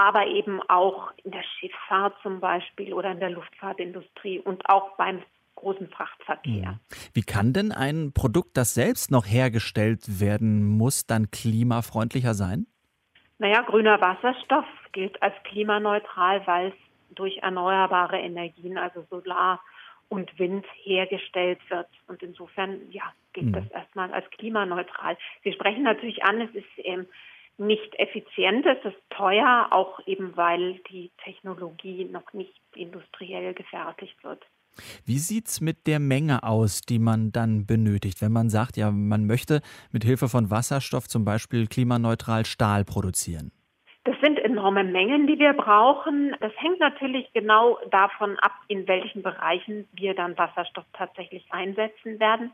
aber 0.00 0.26
eben 0.28 0.62
auch 0.62 1.12
in 1.24 1.30
der 1.30 1.42
Schifffahrt 1.42 2.14
zum 2.22 2.40
Beispiel 2.40 2.94
oder 2.94 3.12
in 3.12 3.20
der 3.20 3.28
Luftfahrtindustrie 3.28 4.38
und 4.38 4.66
auch 4.66 4.96
beim 4.96 5.22
großen 5.56 5.90
Frachtverkehr. 5.90 6.70
Mhm. 6.70 6.80
Wie 7.12 7.20
kann 7.20 7.52
denn 7.52 7.70
ein 7.70 8.12
Produkt, 8.14 8.56
das 8.56 8.72
selbst 8.72 9.10
noch 9.10 9.26
hergestellt 9.26 10.18
werden 10.18 10.64
muss, 10.64 11.06
dann 11.06 11.30
klimafreundlicher 11.30 12.32
sein? 12.32 12.66
Naja, 13.38 13.60
grüner 13.60 14.00
Wasserstoff 14.00 14.64
gilt 14.92 15.22
als 15.22 15.34
klimaneutral, 15.44 16.46
weil 16.46 16.68
es 16.68 17.14
durch 17.14 17.36
erneuerbare 17.38 18.18
Energien, 18.18 18.78
also 18.78 19.04
Solar 19.10 19.60
und 20.08 20.38
Wind, 20.38 20.64
hergestellt 20.82 21.58
wird. 21.68 21.88
Und 22.06 22.22
insofern, 22.22 22.90
ja, 22.90 23.12
gilt 23.34 23.48
mhm. 23.48 23.52
das 23.52 23.70
erstmal 23.70 24.10
als 24.14 24.28
klimaneutral. 24.30 25.18
Sie 25.44 25.52
sprechen 25.52 25.82
natürlich 25.82 26.24
an, 26.24 26.40
es 26.40 26.54
ist 26.54 26.68
ähm, 26.78 27.06
nicht 27.60 27.94
effizient 27.98 28.66
ist, 28.66 28.84
ist 28.84 28.96
teuer, 29.10 29.68
auch 29.70 30.00
eben 30.06 30.36
weil 30.36 30.80
die 30.90 31.10
Technologie 31.22 32.04
noch 32.04 32.32
nicht 32.32 32.60
industriell 32.74 33.54
gefertigt 33.54 34.16
wird. 34.24 34.44
Wie 35.04 35.18
sieht 35.18 35.48
es 35.48 35.60
mit 35.60 35.86
der 35.86 35.98
Menge 35.98 36.42
aus, 36.42 36.80
die 36.80 36.98
man 36.98 37.32
dann 37.32 37.66
benötigt, 37.66 38.22
wenn 38.22 38.32
man 38.32 38.48
sagt, 38.48 38.76
ja, 38.76 38.90
man 38.90 39.26
möchte 39.26 39.60
mit 39.92 40.04
Hilfe 40.04 40.28
von 40.28 40.50
Wasserstoff 40.50 41.08
zum 41.08 41.24
Beispiel 41.24 41.66
klimaneutral 41.66 42.46
Stahl 42.46 42.84
produzieren? 42.84 43.52
Das 44.04 44.16
sind 44.22 44.38
enorme 44.38 44.82
Mengen, 44.82 45.26
die 45.26 45.38
wir 45.38 45.52
brauchen. 45.52 46.34
Das 46.40 46.52
hängt 46.56 46.80
natürlich 46.80 47.30
genau 47.34 47.78
davon 47.90 48.38
ab, 48.38 48.52
in 48.68 48.88
welchen 48.88 49.22
Bereichen 49.22 49.86
wir 49.92 50.14
dann 50.14 50.38
Wasserstoff 50.38 50.86
tatsächlich 50.94 51.44
einsetzen 51.50 52.18
werden. 52.18 52.50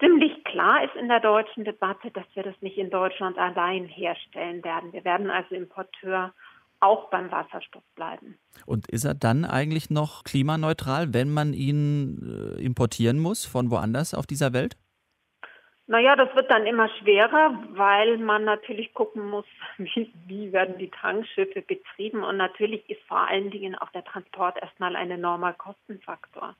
Ziemlich 0.00 0.42
klar 0.44 0.84
ist 0.84 0.96
in 0.96 1.08
der 1.08 1.20
deutschen 1.20 1.64
Debatte, 1.64 2.10
dass 2.10 2.24
wir 2.34 2.42
das 2.42 2.54
nicht 2.60 2.78
in 2.78 2.90
Deutschland 2.90 3.38
allein 3.38 3.84
herstellen 3.84 4.64
werden. 4.64 4.92
Wir 4.92 5.04
werden 5.04 5.30
also 5.30 5.54
Importeur 5.54 6.32
auch 6.80 7.10
beim 7.10 7.30
Wasserstoff 7.30 7.84
bleiben. 7.94 8.36
Und 8.66 8.88
ist 8.88 9.04
er 9.04 9.14
dann 9.14 9.44
eigentlich 9.44 9.90
noch 9.90 10.24
klimaneutral, 10.24 11.14
wenn 11.14 11.32
man 11.32 11.54
ihn 11.54 12.56
äh, 12.58 12.62
importieren 12.62 13.18
muss 13.18 13.46
von 13.46 13.70
woanders 13.70 14.14
auf 14.14 14.26
dieser 14.26 14.52
Welt? 14.52 14.76
Naja, 15.86 16.16
das 16.16 16.34
wird 16.34 16.50
dann 16.50 16.66
immer 16.66 16.88
schwerer, 16.98 17.62
weil 17.70 18.16
man 18.18 18.44
natürlich 18.44 18.94
gucken 18.94 19.28
muss, 19.28 19.44
wie, 19.78 20.12
wie 20.26 20.52
werden 20.52 20.78
die 20.78 20.90
Tankschiffe 20.90 21.62
betrieben. 21.62 22.24
Und 22.24 22.36
natürlich 22.36 22.88
ist 22.90 23.02
vor 23.02 23.28
allen 23.28 23.50
Dingen 23.50 23.74
auch 23.74 23.90
der 23.90 24.04
Transport 24.04 24.60
erstmal 24.60 24.96
ein 24.96 25.10
enormer 25.10 25.52
Kostenfaktor. 25.52 26.56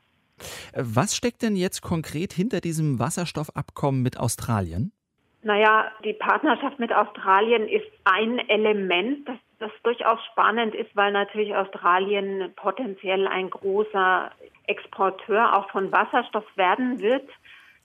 Was 0.76 1.14
steckt 1.14 1.42
denn 1.42 1.54
jetzt 1.54 1.82
konkret 1.82 2.32
hinter 2.32 2.60
diesem 2.60 2.98
Wasserstoffabkommen 2.98 4.02
mit 4.02 4.18
Australien? 4.18 4.92
Naja, 5.42 5.92
die 6.04 6.14
Partnerschaft 6.14 6.78
mit 6.78 6.92
Australien 6.92 7.68
ist 7.68 7.87
ein 8.04 8.38
Element, 8.48 9.28
das, 9.28 9.37
das 9.58 9.70
durchaus 9.82 10.18
spannend 10.32 10.74
ist, 10.74 10.96
weil 10.96 11.12
natürlich 11.12 11.54
Australien 11.54 12.52
potenziell 12.56 13.26
ein 13.28 13.50
großer 13.50 14.32
Exporteur 14.66 15.56
auch 15.56 15.70
von 15.70 15.92
Wasserstoff 15.92 16.46
werden 16.56 16.98
wird. 16.98 17.28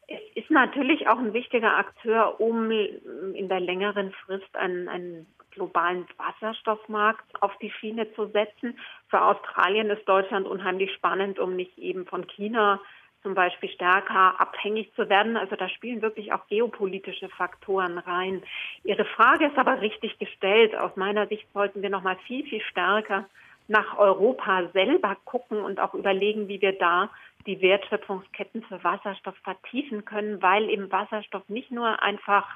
Es 0.07 0.21
ist 0.35 0.49
natürlich 0.49 1.07
auch 1.07 1.19
ein 1.19 1.33
wichtiger 1.33 1.77
Akteur, 1.77 2.39
um 2.39 2.71
in 2.71 3.49
der 3.49 3.59
längeren 3.59 4.13
Frist 4.25 4.55
einen, 4.55 4.87
einen 4.87 5.27
globalen 5.59 6.07
Wasserstoffmarkt 6.17 7.41
auf 7.41 7.55
die 7.57 7.71
Schiene 7.71 8.11
zu 8.13 8.27
setzen. 8.27 8.79
Für 9.09 9.21
Australien 9.21 9.89
ist 9.89 10.07
Deutschland 10.07 10.47
unheimlich 10.47 10.93
spannend, 10.93 11.37
um 11.37 11.55
nicht 11.55 11.77
eben 11.77 12.05
von 12.05 12.25
China 12.27 12.79
zum 13.21 13.33
Beispiel 13.33 13.69
stärker 13.69 14.39
abhängig 14.39 14.93
zu 14.95 15.09
werden. 15.09 15.35
Also 15.35 15.57
da 15.57 15.67
spielen 15.67 16.01
wirklich 16.01 16.31
auch 16.31 16.47
geopolitische 16.47 17.27
Faktoren 17.27 17.97
rein. 17.97 18.41
Ihre 18.85 19.03
Frage 19.03 19.47
ist 19.47 19.57
aber 19.57 19.81
richtig 19.81 20.17
gestellt. 20.17 20.73
Aus 20.75 20.95
meiner 20.95 21.27
Sicht 21.27 21.45
sollten 21.53 21.81
wir 21.81 21.89
noch 21.89 22.03
mal 22.03 22.15
viel, 22.25 22.45
viel 22.45 22.61
stärker 22.61 23.25
nach 23.67 23.97
Europa 23.97 24.69
selber 24.73 25.17
gucken 25.25 25.59
und 25.59 25.79
auch 25.79 25.93
überlegen, 25.93 26.47
wie 26.47 26.61
wir 26.61 26.77
da 26.79 27.09
die 27.47 27.61
Wertschöpfungsketten 27.61 28.63
für 28.63 28.83
Wasserstoff 28.83 29.35
vertiefen 29.43 30.03
können, 30.03 30.41
weil 30.41 30.69
eben 30.69 30.91
Wasserstoff 30.91 31.47
nicht 31.47 31.71
nur 31.71 32.01
einfach, 32.01 32.47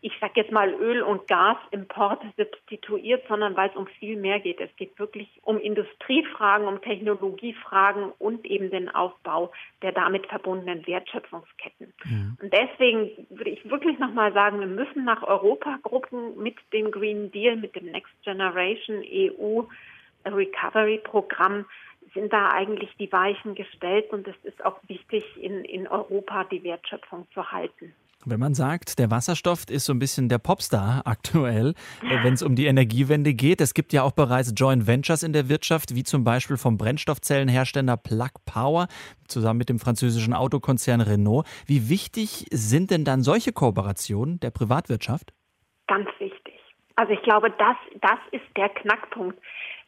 ich 0.00 0.12
sage 0.20 0.32
jetzt 0.36 0.50
mal 0.50 0.72
Öl 0.74 1.02
und 1.02 1.28
Gasimport 1.28 2.22
substituiert, 2.36 3.24
sondern 3.28 3.56
weil 3.56 3.70
es 3.70 3.76
um 3.76 3.86
viel 3.86 4.16
mehr 4.16 4.40
geht. 4.40 4.60
Es 4.60 4.74
geht 4.76 4.98
wirklich 4.98 5.28
um 5.42 5.58
Industriefragen, 5.58 6.66
um 6.66 6.80
Technologiefragen 6.82 8.12
und 8.18 8.44
eben 8.44 8.70
den 8.70 8.88
Aufbau 8.88 9.52
der 9.82 9.92
damit 9.92 10.26
verbundenen 10.26 10.86
Wertschöpfungsketten. 10.86 11.92
Ja. 12.04 12.16
Und 12.42 12.52
deswegen 12.52 13.10
würde 13.30 13.50
ich 13.50 13.68
wirklich 13.70 13.98
nochmal 13.98 14.32
sagen, 14.32 14.58
wir 14.58 14.66
müssen 14.66 15.04
nach 15.04 15.22
Europa 15.22 15.78
gucken 15.82 16.36
mit 16.42 16.56
dem 16.72 16.90
Green 16.90 17.30
Deal, 17.30 17.56
mit 17.56 17.76
dem 17.76 17.86
Next 17.86 18.12
Generation 18.24 19.02
EU 19.06 19.62
Recovery 20.26 20.98
Programm 20.98 21.66
sind 22.14 22.32
da 22.32 22.50
eigentlich 22.50 22.90
die 22.98 23.10
Weichen 23.12 23.54
gestellt 23.54 24.12
und 24.12 24.26
es 24.26 24.36
ist 24.44 24.64
auch 24.64 24.78
wichtig, 24.88 25.24
in, 25.40 25.64
in 25.64 25.86
Europa 25.88 26.44
die 26.44 26.62
Wertschöpfung 26.62 27.26
zu 27.34 27.50
halten. 27.50 27.94
Wenn 28.26 28.40
man 28.40 28.54
sagt, 28.54 28.98
der 28.98 29.10
Wasserstoff 29.10 29.68
ist 29.68 29.84
so 29.84 29.92
ein 29.92 29.98
bisschen 29.98 30.30
der 30.30 30.38
Popstar 30.38 31.02
aktuell, 31.04 31.74
äh, 32.02 32.24
wenn 32.24 32.34
es 32.34 32.42
um 32.42 32.54
die 32.54 32.66
Energiewende 32.66 33.34
geht. 33.34 33.60
Es 33.60 33.74
gibt 33.74 33.92
ja 33.92 34.02
auch 34.02 34.12
bereits 34.12 34.54
Joint 34.56 34.86
Ventures 34.86 35.22
in 35.22 35.34
der 35.34 35.50
Wirtschaft, 35.50 35.94
wie 35.94 36.04
zum 36.04 36.24
Beispiel 36.24 36.56
vom 36.56 36.78
Brennstoffzellenhersteller 36.78 37.98
Plug 37.98 38.30
Power 38.46 38.88
zusammen 39.28 39.58
mit 39.58 39.68
dem 39.68 39.78
französischen 39.78 40.32
Autokonzern 40.32 41.02
Renault. 41.02 41.46
Wie 41.66 41.90
wichtig 41.90 42.46
sind 42.50 42.90
denn 42.90 43.04
dann 43.04 43.22
solche 43.22 43.52
Kooperationen 43.52 44.40
der 44.40 44.50
Privatwirtschaft? 44.50 45.34
Ganz 45.86 46.08
wichtig. 46.18 46.54
Also 46.96 47.12
ich 47.12 47.22
glaube, 47.22 47.50
das, 47.58 47.76
das 48.00 48.18
ist 48.30 48.44
der 48.56 48.68
Knackpunkt. 48.70 49.38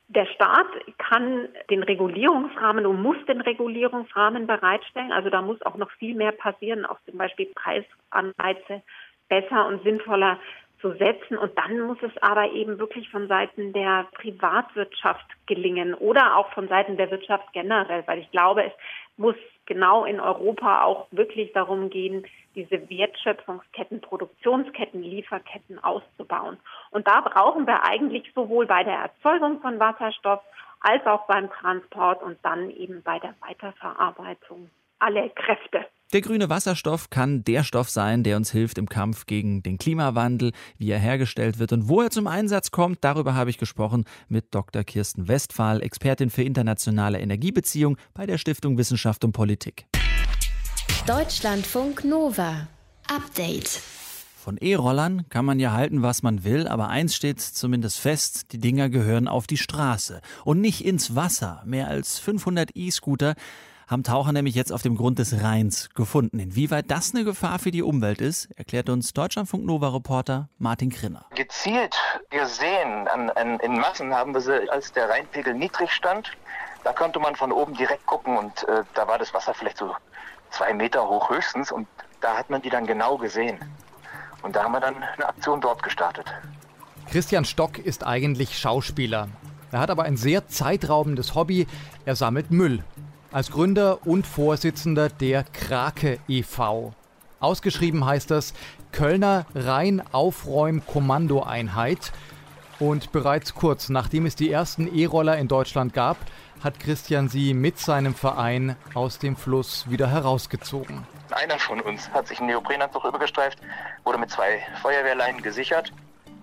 Der 0.08 0.26
Staat 0.26 0.68
kann 0.98 1.48
den 1.68 1.82
Regulierungsrahmen 1.82 2.86
und 2.86 3.02
muss 3.02 3.16
den 3.26 3.40
Regulierungsrahmen 3.40 4.46
bereitstellen. 4.46 5.10
Also 5.10 5.30
da 5.30 5.42
muss 5.42 5.60
auch 5.62 5.76
noch 5.76 5.90
viel 5.92 6.14
mehr 6.14 6.32
passieren, 6.32 6.86
auch 6.86 6.98
zum 7.08 7.18
Beispiel 7.18 7.46
Preisanreize 7.54 8.82
besser 9.28 9.66
und 9.66 9.82
sinnvoller 9.82 10.38
zu 10.80 10.92
setzen. 10.92 11.36
Und 11.36 11.58
dann 11.58 11.80
muss 11.80 11.98
es 12.02 12.16
aber 12.22 12.52
eben 12.52 12.78
wirklich 12.78 13.08
von 13.10 13.26
Seiten 13.26 13.72
der 13.72 14.06
Privatwirtschaft 14.14 15.26
gelingen 15.46 15.94
oder 15.94 16.36
auch 16.36 16.52
von 16.52 16.68
Seiten 16.68 16.96
der 16.96 17.10
Wirtschaft 17.10 17.52
generell, 17.52 18.04
weil 18.06 18.20
ich 18.20 18.30
glaube, 18.30 18.64
es 18.64 18.72
muss 19.16 19.36
genau 19.66 20.04
in 20.04 20.20
Europa 20.20 20.82
auch 20.82 21.06
wirklich 21.10 21.52
darum 21.52 21.90
gehen, 21.90 22.26
diese 22.54 22.88
Wertschöpfungsketten, 22.88 24.00
Produktionsketten, 24.00 25.02
Lieferketten 25.02 25.82
auszubauen. 25.82 26.58
Und 26.90 27.06
da 27.06 27.20
brauchen 27.20 27.66
wir 27.66 27.84
eigentlich 27.84 28.32
sowohl 28.34 28.66
bei 28.66 28.82
der 28.82 28.94
Erzeugung 28.94 29.60
von 29.60 29.78
Wasserstoff 29.78 30.40
als 30.80 31.04
auch 31.06 31.26
beim 31.26 31.50
Transport 31.50 32.22
und 32.22 32.38
dann 32.42 32.70
eben 32.70 33.02
bei 33.02 33.18
der 33.18 33.34
Weiterverarbeitung 33.40 34.70
alle 34.98 35.28
Kräfte. 35.30 35.86
Der 36.12 36.20
grüne 36.20 36.48
Wasserstoff 36.48 37.10
kann 37.10 37.42
der 37.42 37.64
Stoff 37.64 37.90
sein, 37.90 38.22
der 38.22 38.36
uns 38.36 38.52
hilft 38.52 38.78
im 38.78 38.88
Kampf 38.88 39.26
gegen 39.26 39.64
den 39.64 39.76
Klimawandel, 39.76 40.52
wie 40.78 40.88
er 40.88 41.00
hergestellt 41.00 41.58
wird 41.58 41.72
und 41.72 41.88
wo 41.88 42.00
er 42.00 42.10
zum 42.10 42.28
Einsatz 42.28 42.70
kommt. 42.70 42.98
Darüber 43.00 43.34
habe 43.34 43.50
ich 43.50 43.58
gesprochen 43.58 44.04
mit 44.28 44.54
Dr. 44.54 44.84
Kirsten 44.84 45.26
Westphal, 45.26 45.82
Expertin 45.82 46.30
für 46.30 46.44
internationale 46.44 47.18
Energiebeziehungen 47.18 47.98
bei 48.14 48.24
der 48.24 48.38
Stiftung 48.38 48.78
Wissenschaft 48.78 49.24
und 49.24 49.32
Politik. 49.32 49.86
Deutschlandfunk 51.08 52.04
Nova. 52.04 52.68
Update. 53.08 53.80
Von 54.36 54.58
E-Rollern 54.58 55.28
kann 55.28 55.44
man 55.44 55.58
ja 55.58 55.72
halten, 55.72 56.02
was 56.02 56.22
man 56.22 56.44
will, 56.44 56.68
aber 56.68 56.88
eins 56.88 57.16
steht 57.16 57.40
zumindest 57.40 57.98
fest, 57.98 58.52
die 58.52 58.58
Dinger 58.58 58.90
gehören 58.90 59.26
auf 59.26 59.48
die 59.48 59.56
Straße 59.56 60.20
und 60.44 60.60
nicht 60.60 60.84
ins 60.84 61.16
Wasser. 61.16 61.64
Mehr 61.66 61.88
als 61.88 62.20
500 62.20 62.70
E-Scooter 62.76 63.34
haben 63.86 64.02
Taucher 64.02 64.32
nämlich 64.32 64.54
jetzt 64.54 64.72
auf 64.72 64.82
dem 64.82 64.96
Grund 64.96 65.18
des 65.18 65.42
Rheins 65.42 65.90
gefunden. 65.94 66.40
Inwieweit 66.40 66.90
das 66.90 67.14
eine 67.14 67.24
Gefahr 67.24 67.58
für 67.58 67.70
die 67.70 67.82
Umwelt 67.82 68.20
ist, 68.20 68.50
erklärt 68.56 68.88
uns 68.88 69.12
Deutschlandfunk 69.12 69.64
Nova-Reporter 69.64 70.48
Martin 70.58 70.90
Krinner. 70.90 71.26
Gezielt 71.34 71.96
gesehen 72.30 73.06
an, 73.08 73.30
an, 73.30 73.60
in 73.60 73.78
Massen 73.78 74.12
haben 74.12 74.34
wir 74.34 74.40
sie, 74.40 74.68
als 74.70 74.92
der 74.92 75.08
Rheinpegel 75.08 75.54
niedrig 75.54 75.92
stand. 75.92 76.32
Da 76.82 76.92
konnte 76.92 77.20
man 77.20 77.36
von 77.36 77.52
oben 77.52 77.74
direkt 77.74 78.06
gucken 78.06 78.36
und 78.36 78.66
äh, 78.68 78.82
da 78.94 79.06
war 79.06 79.18
das 79.18 79.32
Wasser 79.32 79.54
vielleicht 79.54 79.78
so 79.78 79.94
zwei 80.50 80.72
Meter 80.72 81.08
hoch 81.08 81.30
höchstens 81.30 81.70
und 81.70 81.86
da 82.20 82.36
hat 82.36 82.50
man 82.50 82.62
die 82.62 82.70
dann 82.70 82.86
genau 82.86 83.16
gesehen. 83.16 83.58
Und 84.42 84.56
da 84.56 84.64
haben 84.64 84.72
wir 84.72 84.80
dann 84.80 84.96
eine 84.96 85.28
Aktion 85.28 85.60
dort 85.60 85.82
gestartet. 85.82 86.26
Christian 87.10 87.44
Stock 87.44 87.78
ist 87.78 88.04
eigentlich 88.04 88.58
Schauspieler. 88.58 89.28
Er 89.72 89.80
hat 89.80 89.90
aber 89.90 90.04
ein 90.04 90.16
sehr 90.16 90.48
zeitraubendes 90.48 91.34
Hobby. 91.34 91.66
Er 92.04 92.16
sammelt 92.16 92.50
Müll 92.50 92.84
als 93.32 93.50
Gründer 93.50 94.06
und 94.06 94.26
Vorsitzender 94.26 95.08
der 95.08 95.44
Krake 95.44 96.18
e.V. 96.28 96.92
Ausgeschrieben 97.40 98.04
heißt 98.04 98.30
das 98.30 98.52
Kölner 98.92 99.46
Rheinaufräum-Kommandoeinheit. 99.54 102.12
Und 102.78 103.10
bereits 103.12 103.54
kurz 103.54 103.88
nachdem 103.88 104.26
es 104.26 104.36
die 104.36 104.50
ersten 104.50 104.94
E-Roller 104.94 105.38
in 105.38 105.48
Deutschland 105.48 105.94
gab, 105.94 106.18
hat 106.62 106.80
Christian 106.80 107.28
sie 107.28 107.54
mit 107.54 107.78
seinem 107.78 108.14
Verein 108.14 108.76
aus 108.94 109.18
dem 109.18 109.36
Fluss 109.36 109.90
wieder 109.90 110.08
herausgezogen. 110.08 111.06
Einer 111.30 111.58
von 111.58 111.80
uns 111.80 112.10
hat 112.10 112.28
sich 112.28 112.38
einen 112.38 112.48
Neoprenanzug 112.48 113.04
übergestreift, 113.04 113.58
wurde 114.04 114.18
mit 114.18 114.30
zwei 114.30 114.60
Feuerwehrleinen 114.82 115.42
gesichert. 115.42 115.92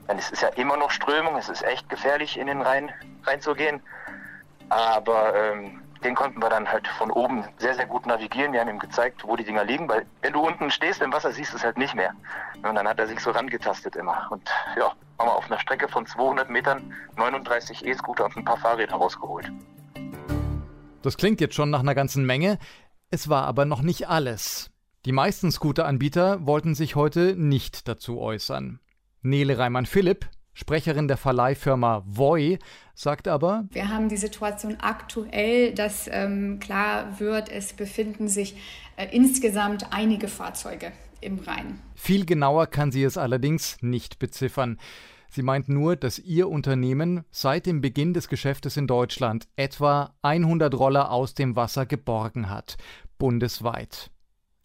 Denn 0.09 0.17
es 0.17 0.31
ist 0.31 0.41
ja 0.41 0.49
immer 0.49 0.77
noch 0.77 0.91
Strömung, 0.91 1.37
es 1.37 1.49
ist 1.49 1.63
echt 1.63 1.89
gefährlich, 1.89 2.37
in 2.37 2.47
den 2.47 2.61
Rhein 2.61 2.91
reinzugehen. 3.23 3.81
Aber 4.69 5.33
ähm, 5.35 5.82
den 6.03 6.15
konnten 6.15 6.41
wir 6.41 6.49
dann 6.49 6.67
halt 6.67 6.87
von 6.87 7.11
oben 7.11 7.43
sehr, 7.57 7.75
sehr 7.75 7.85
gut 7.85 8.05
navigieren. 8.05 8.53
Wir 8.53 8.61
haben 8.61 8.69
ihm 8.69 8.79
gezeigt, 8.79 9.23
wo 9.25 9.35
die 9.35 9.43
Dinger 9.43 9.63
liegen, 9.63 9.87
weil 9.87 10.05
wenn 10.21 10.33
du 10.33 10.41
unten 10.41 10.69
stehst 10.69 11.01
im 11.01 11.11
Wasser, 11.13 11.31
siehst 11.31 11.53
du 11.53 11.57
es 11.57 11.63
halt 11.63 11.77
nicht 11.77 11.95
mehr. 11.95 12.13
Und 12.55 12.75
dann 12.75 12.87
hat 12.87 12.99
er 12.99 13.07
sich 13.07 13.19
so 13.19 13.31
rangetastet 13.31 13.95
immer. 13.95 14.27
Und 14.29 14.49
ja, 14.77 14.93
haben 15.17 15.27
wir 15.27 15.35
auf 15.35 15.45
einer 15.45 15.59
Strecke 15.59 15.87
von 15.87 16.05
200 16.05 16.49
Metern 16.49 16.93
39 17.17 17.85
E-Scooter 17.85 18.25
und 18.25 18.37
ein 18.37 18.45
paar 18.45 18.57
Fahrräder 18.57 18.95
rausgeholt. 18.95 19.51
Das 21.01 21.17
klingt 21.17 21.41
jetzt 21.41 21.55
schon 21.55 21.69
nach 21.69 21.81
einer 21.81 21.95
ganzen 21.95 22.25
Menge. 22.25 22.59
Es 23.09 23.29
war 23.29 23.45
aber 23.45 23.65
noch 23.65 23.81
nicht 23.81 24.07
alles. 24.09 24.71
Die 25.05 25.11
meisten 25.11 25.51
Scooteranbieter 25.51 26.45
wollten 26.45 26.75
sich 26.75 26.95
heute 26.95 27.35
nicht 27.35 27.87
dazu 27.87 28.19
äußern. 28.19 28.79
Nele 29.21 29.57
Reimann-Philipp, 29.57 30.29
Sprecherin 30.53 31.07
der 31.07 31.17
Verleihfirma 31.17 32.03
Voi 32.05 32.59
sagt 32.93 33.27
aber, 33.27 33.65
wir 33.71 33.89
haben 33.89 34.09
die 34.09 34.17
Situation 34.17 34.77
aktuell, 34.79 35.73
dass 35.73 36.07
ähm, 36.11 36.59
klar 36.59 37.19
wird, 37.19 37.49
es 37.49 37.73
befinden 37.73 38.27
sich 38.27 38.55
äh, 38.95 39.07
insgesamt 39.11 39.91
einige 39.91 40.27
Fahrzeuge 40.27 40.91
im 41.21 41.39
Rhein. 41.39 41.79
Viel 41.95 42.25
genauer 42.25 42.67
kann 42.67 42.91
sie 42.91 43.03
es 43.03 43.17
allerdings 43.17 43.77
nicht 43.81 44.19
beziffern. 44.19 44.77
Sie 45.29 45.41
meint 45.41 45.67
nur, 45.67 45.95
dass 45.95 46.19
ihr 46.19 46.47
Unternehmen 46.47 47.23
seit 47.31 47.65
dem 47.65 47.81
Beginn 47.81 48.13
des 48.13 48.27
Geschäftes 48.27 48.77
in 48.77 48.85
Deutschland 48.85 49.47
etwa 49.55 50.13
100 50.21 50.75
Roller 50.75 51.09
aus 51.09 51.33
dem 51.33 51.55
Wasser 51.55 51.87
geborgen 51.87 52.51
hat, 52.51 52.77
bundesweit. 53.17 54.11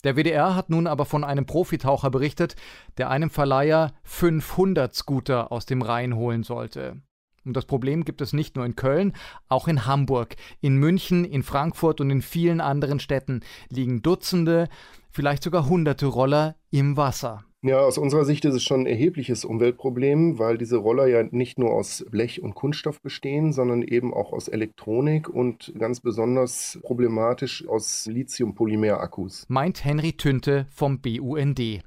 Der 0.04 0.16
WDR 0.16 0.54
hat 0.54 0.70
nun 0.70 0.86
aber 0.86 1.04
von 1.04 1.24
einem 1.24 1.44
Profitaucher 1.44 2.10
berichtet, 2.10 2.54
der 2.98 3.10
einem 3.10 3.30
Verleiher 3.30 3.92
500 4.04 4.94
Scooter 4.94 5.50
aus 5.50 5.66
dem 5.66 5.82
Rhein 5.82 6.14
holen 6.14 6.44
sollte. 6.44 7.02
Und 7.44 7.56
das 7.56 7.64
Problem 7.64 8.04
gibt 8.04 8.20
es 8.20 8.32
nicht 8.32 8.56
nur 8.56 8.66
in 8.66 8.76
Köln, 8.76 9.14
auch 9.48 9.68
in 9.68 9.86
Hamburg, 9.86 10.36
in 10.60 10.76
München, 10.76 11.24
in 11.24 11.42
Frankfurt 11.42 12.00
und 12.00 12.10
in 12.10 12.22
vielen 12.22 12.60
anderen 12.60 13.00
Städten 13.00 13.40
liegen 13.70 14.02
Dutzende, 14.02 14.68
vielleicht 15.10 15.42
sogar 15.42 15.68
hunderte 15.68 16.06
Roller 16.06 16.56
im 16.70 16.96
Wasser. 16.96 17.44
Ja, 17.62 17.80
aus 17.80 17.98
unserer 17.98 18.24
Sicht 18.24 18.44
ist 18.44 18.54
es 18.54 18.62
schon 18.62 18.82
ein 18.82 18.86
erhebliches 18.86 19.44
Umweltproblem, 19.44 20.38
weil 20.38 20.58
diese 20.58 20.76
Roller 20.76 21.08
ja 21.08 21.24
nicht 21.24 21.58
nur 21.58 21.72
aus 21.72 22.04
Blech 22.08 22.40
und 22.40 22.54
Kunststoff 22.54 23.02
bestehen, 23.02 23.52
sondern 23.52 23.82
eben 23.82 24.14
auch 24.14 24.32
aus 24.32 24.46
Elektronik 24.46 25.28
und 25.28 25.72
ganz 25.76 25.98
besonders 25.98 26.78
problematisch 26.82 27.66
aus 27.66 28.06
Lithium-Polymer-Akkus. 28.06 29.44
Meint 29.48 29.84
Henry 29.84 30.12
Tünte 30.12 30.68
vom 30.70 31.00
BUND. 31.00 31.82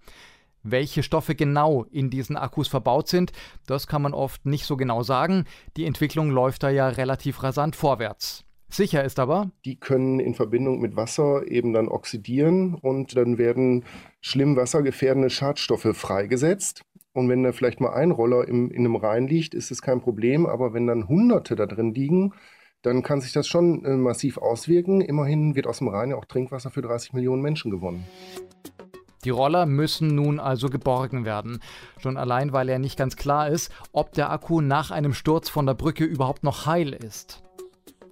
Welche 0.61 1.03
Stoffe 1.03 1.35
genau 1.35 1.85
in 1.85 2.09
diesen 2.09 2.35
Akkus 2.35 2.67
verbaut 2.67 3.07
sind, 3.07 3.31
das 3.65 3.87
kann 3.87 4.01
man 4.01 4.13
oft 4.13 4.45
nicht 4.45 4.65
so 4.65 4.75
genau 4.75 5.03
sagen. 5.03 5.45
Die 5.77 5.85
Entwicklung 5.85 6.31
läuft 6.31 6.63
da 6.63 6.69
ja 6.69 6.89
relativ 6.89 7.43
rasant 7.43 7.77
vorwärts. 7.77 8.43
Sicher 8.73 9.03
ist 9.03 9.19
aber, 9.19 9.51
die 9.65 9.77
können 9.77 10.21
in 10.21 10.33
Verbindung 10.33 10.79
mit 10.79 10.95
Wasser 10.95 11.45
eben 11.45 11.73
dann 11.73 11.89
oxidieren 11.89 12.75
und 12.75 13.17
dann 13.17 13.37
werden 13.37 13.83
schlimm 14.21 14.55
wassergefährdende 14.55 15.29
Schadstoffe 15.29 15.89
freigesetzt. 15.93 16.83
Und 17.13 17.27
wenn 17.27 17.43
da 17.43 17.51
vielleicht 17.51 17.81
mal 17.81 17.93
ein 17.93 18.11
Roller 18.11 18.47
im, 18.47 18.71
in 18.71 18.85
einem 18.85 18.95
Rhein 18.95 19.27
liegt, 19.27 19.53
ist 19.53 19.71
es 19.71 19.81
kein 19.81 19.99
Problem. 19.99 20.45
Aber 20.45 20.73
wenn 20.73 20.87
dann 20.87 21.09
Hunderte 21.09 21.57
da 21.57 21.65
drin 21.65 21.93
liegen, 21.93 22.33
dann 22.81 23.03
kann 23.03 23.19
sich 23.19 23.33
das 23.33 23.45
schon 23.45 23.83
äh, 23.83 23.97
massiv 23.97 24.37
auswirken. 24.37 25.01
Immerhin 25.01 25.55
wird 25.55 25.67
aus 25.67 25.79
dem 25.79 25.89
Rhein 25.89 26.11
ja 26.11 26.15
auch 26.15 26.25
Trinkwasser 26.25 26.71
für 26.71 26.81
30 26.81 27.11
Millionen 27.11 27.41
Menschen 27.41 27.71
gewonnen. 27.71 28.05
Die 29.25 29.29
Roller 29.29 29.65
müssen 29.65 30.15
nun 30.15 30.39
also 30.39 30.69
geborgen 30.69 31.25
werden. 31.25 31.59
Schon 31.99 32.17
allein, 32.17 32.53
weil 32.53 32.69
ja 32.69 32.79
nicht 32.79 32.97
ganz 32.97 33.17
klar 33.17 33.49
ist, 33.49 33.71
ob 33.91 34.13
der 34.13 34.31
Akku 34.31 34.61
nach 34.61 34.89
einem 34.89 35.13
Sturz 35.13 35.49
von 35.49 35.65
der 35.65 35.75
Brücke 35.75 36.05
überhaupt 36.05 36.43
noch 36.43 36.65
heil 36.65 36.93
ist. 36.93 37.43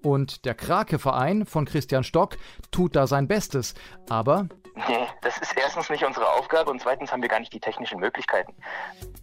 Und 0.04 0.46
der 0.46 0.56
Krake-Verein 0.56 1.46
von 1.46 1.66
Christian 1.66 2.04
Stock 2.04 2.38
tut 2.72 2.96
da 2.96 3.08
sein 3.08 3.28
Bestes. 3.28 3.74
Aber. 4.10 4.48
Nee, 4.76 5.08
das 5.22 5.38
ist 5.40 5.58
erstens 5.58 5.90
nicht 5.90 6.06
unsere 6.06 6.30
Aufgabe 6.32 6.72
und 6.72 6.82
zweitens 6.82 7.12
haben 7.12 7.22
wir 7.22 7.30
gar 7.30 7.40
nicht 7.40 7.54
die 7.54 7.60
technischen 7.60 8.00
Möglichkeiten. 8.00 8.54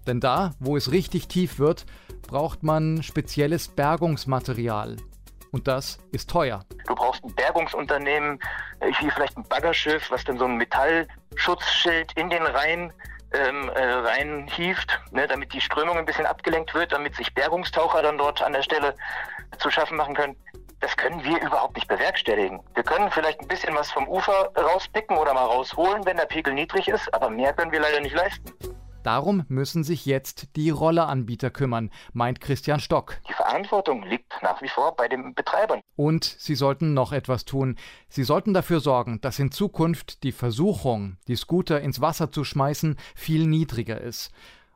Denn 0.06 0.20
da, 0.20 0.52
wo 0.60 0.76
es 0.76 0.92
richtig 0.92 1.28
tief 1.28 1.58
wird, 1.58 1.86
braucht 2.28 2.62
man 2.62 3.02
spezielles 3.02 3.68
Bergungsmaterial. 3.68 4.96
Und 5.52 5.68
das 5.68 5.98
ist 6.12 6.28
teuer. 6.28 6.64
Du 6.86 6.94
brauchst 6.94 7.24
ein 7.24 7.34
Bergungsunternehmen, 7.34 8.38
wie 9.00 9.10
vielleicht 9.10 9.38
ein 9.38 9.44
Baggerschiff, 9.44 10.10
was 10.10 10.24
dann 10.24 10.38
so 10.38 10.44
ein 10.44 10.56
Metallschutzschild 10.56 12.12
in 12.16 12.28
den 12.28 12.42
Rhein 12.42 12.92
ähm, 13.32 13.70
äh, 13.74 13.82
reinhieft, 13.82 15.00
ne, 15.12 15.26
damit 15.26 15.52
die 15.54 15.60
Strömung 15.60 15.96
ein 15.96 16.04
bisschen 16.04 16.26
abgelenkt 16.26 16.74
wird, 16.74 16.92
damit 16.92 17.16
sich 17.16 17.32
Bergungstaucher 17.32 18.02
dann 18.02 18.18
dort 18.18 18.42
an 18.42 18.52
der 18.52 18.62
Stelle 18.62 18.94
zu 19.58 19.70
schaffen 19.70 19.96
machen 19.96 20.14
können 20.14 20.36
das 20.80 20.96
können 20.96 21.22
wir 21.24 21.40
überhaupt 21.40 21.74
nicht 21.76 21.88
bewerkstelligen. 21.88 22.60
Wir 22.74 22.82
können 22.82 23.10
vielleicht 23.10 23.40
ein 23.40 23.48
bisschen 23.48 23.74
was 23.74 23.90
vom 23.90 24.08
Ufer 24.08 24.50
rauspicken 24.56 25.16
oder 25.16 25.34
mal 25.34 25.44
rausholen, 25.44 26.04
wenn 26.04 26.16
der 26.16 26.26
Pegel 26.26 26.54
niedrig 26.54 26.88
ist, 26.88 27.12
aber 27.14 27.30
mehr 27.30 27.52
können 27.52 27.72
wir 27.72 27.80
leider 27.80 28.00
nicht 28.00 28.14
leisten. 28.14 28.52
Darum 29.06 29.44
müssen 29.46 29.84
sich 29.84 30.04
jetzt 30.04 30.56
die 30.56 30.70
Rolleanbieter 30.70 31.50
kümmern, 31.50 31.92
meint 32.12 32.40
Christian 32.40 32.80
Stock. 32.80 33.20
Die 33.28 33.34
Verantwortung 33.34 34.02
liegt 34.02 34.32
nach 34.42 34.60
wie 34.62 34.68
vor 34.68 34.96
bei 34.96 35.06
den 35.06 35.32
Betreibern. 35.32 35.80
Und 35.94 36.24
sie 36.24 36.56
sollten 36.56 36.92
noch 36.92 37.12
etwas 37.12 37.44
tun. 37.44 37.76
Sie 38.08 38.24
sollten 38.24 38.52
dafür 38.52 38.80
sorgen, 38.80 39.20
dass 39.20 39.38
in 39.38 39.52
Zukunft 39.52 40.24
die 40.24 40.32
Versuchung, 40.32 41.18
die 41.28 41.36
Scooter 41.36 41.80
ins 41.80 42.00
Wasser 42.00 42.32
zu 42.32 42.42
schmeißen, 42.42 42.96
viel 43.14 43.46
niedriger 43.46 44.00
ist. 44.00 44.32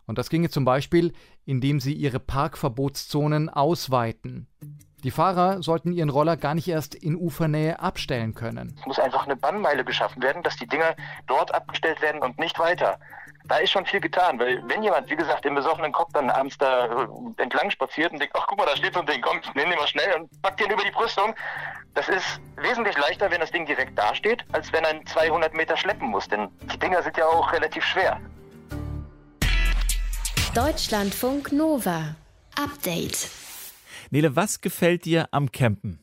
Und 0.06 0.16
das 0.16 0.30
ginge 0.30 0.48
zum 0.48 0.64
Beispiel, 0.64 1.12
indem 1.44 1.80
sie 1.80 1.94
ihre 1.94 2.20
Parkverbotszonen 2.20 3.48
ausweiten. 3.48 4.46
Die 5.02 5.10
Fahrer 5.10 5.62
sollten 5.62 5.92
ihren 5.92 6.10
Roller 6.10 6.36
gar 6.36 6.54
nicht 6.54 6.68
erst 6.68 6.94
in 6.94 7.16
Ufernähe 7.16 7.80
abstellen 7.80 8.34
können. 8.34 8.76
Es 8.80 8.86
muss 8.86 8.98
einfach 8.98 9.24
eine 9.24 9.36
Bannmeile 9.36 9.84
geschaffen 9.84 10.22
werden, 10.22 10.42
dass 10.42 10.56
die 10.56 10.66
Dinger 10.66 10.94
dort 11.26 11.54
abgestellt 11.54 12.02
werden 12.02 12.20
und 12.22 12.38
nicht 12.38 12.58
weiter. 12.58 12.98
Da 13.44 13.56
ist 13.56 13.70
schon 13.70 13.86
viel 13.86 14.00
getan, 14.00 14.38
weil 14.38 14.62
wenn 14.68 14.82
jemand, 14.82 15.08
wie 15.08 15.16
gesagt, 15.16 15.46
im 15.46 15.54
besoffenen 15.54 15.92
Kopf 15.92 16.12
dann 16.12 16.28
abends 16.28 16.58
da 16.58 16.84
äh, 16.84 17.42
entlang 17.42 17.70
spaziert 17.70 18.12
und 18.12 18.20
denkt, 18.20 18.36
ach 18.38 18.46
guck 18.46 18.58
mal, 18.58 18.66
da 18.66 18.76
steht 18.76 18.92
so 18.92 19.00
ein 19.00 19.06
Ding, 19.06 19.22
komm, 19.22 19.40
nehme 19.54 19.70
den 19.70 19.78
mal 19.78 19.88
schnell 19.88 20.20
und 20.20 20.42
pack 20.42 20.58
den 20.58 20.70
über 20.70 20.82
die 20.84 20.90
Brüstung, 20.90 21.34
das 21.94 22.08
ist 22.08 22.40
wesentlich 22.56 22.96
leichter, 22.98 23.30
wenn 23.30 23.40
das 23.40 23.50
Ding 23.50 23.64
direkt 23.64 23.98
dasteht, 23.98 24.44
als 24.52 24.70
wenn 24.72 24.84
er 24.84 25.04
200 25.06 25.54
Meter 25.54 25.76
schleppen 25.76 26.08
muss, 26.08 26.28
denn 26.28 26.48
die 26.72 26.78
Dinger 26.78 27.02
sind 27.02 27.16
ja 27.16 27.26
auch 27.26 27.50
relativ 27.52 27.84
schwer. 27.84 28.20
Deutschlandfunk 30.54 31.52
Nova. 31.52 32.14
Update. 32.56 33.30
Nele, 34.10 34.34
was 34.34 34.60
gefällt 34.60 35.04
dir 35.04 35.28
am 35.30 35.52
Campen? 35.52 36.00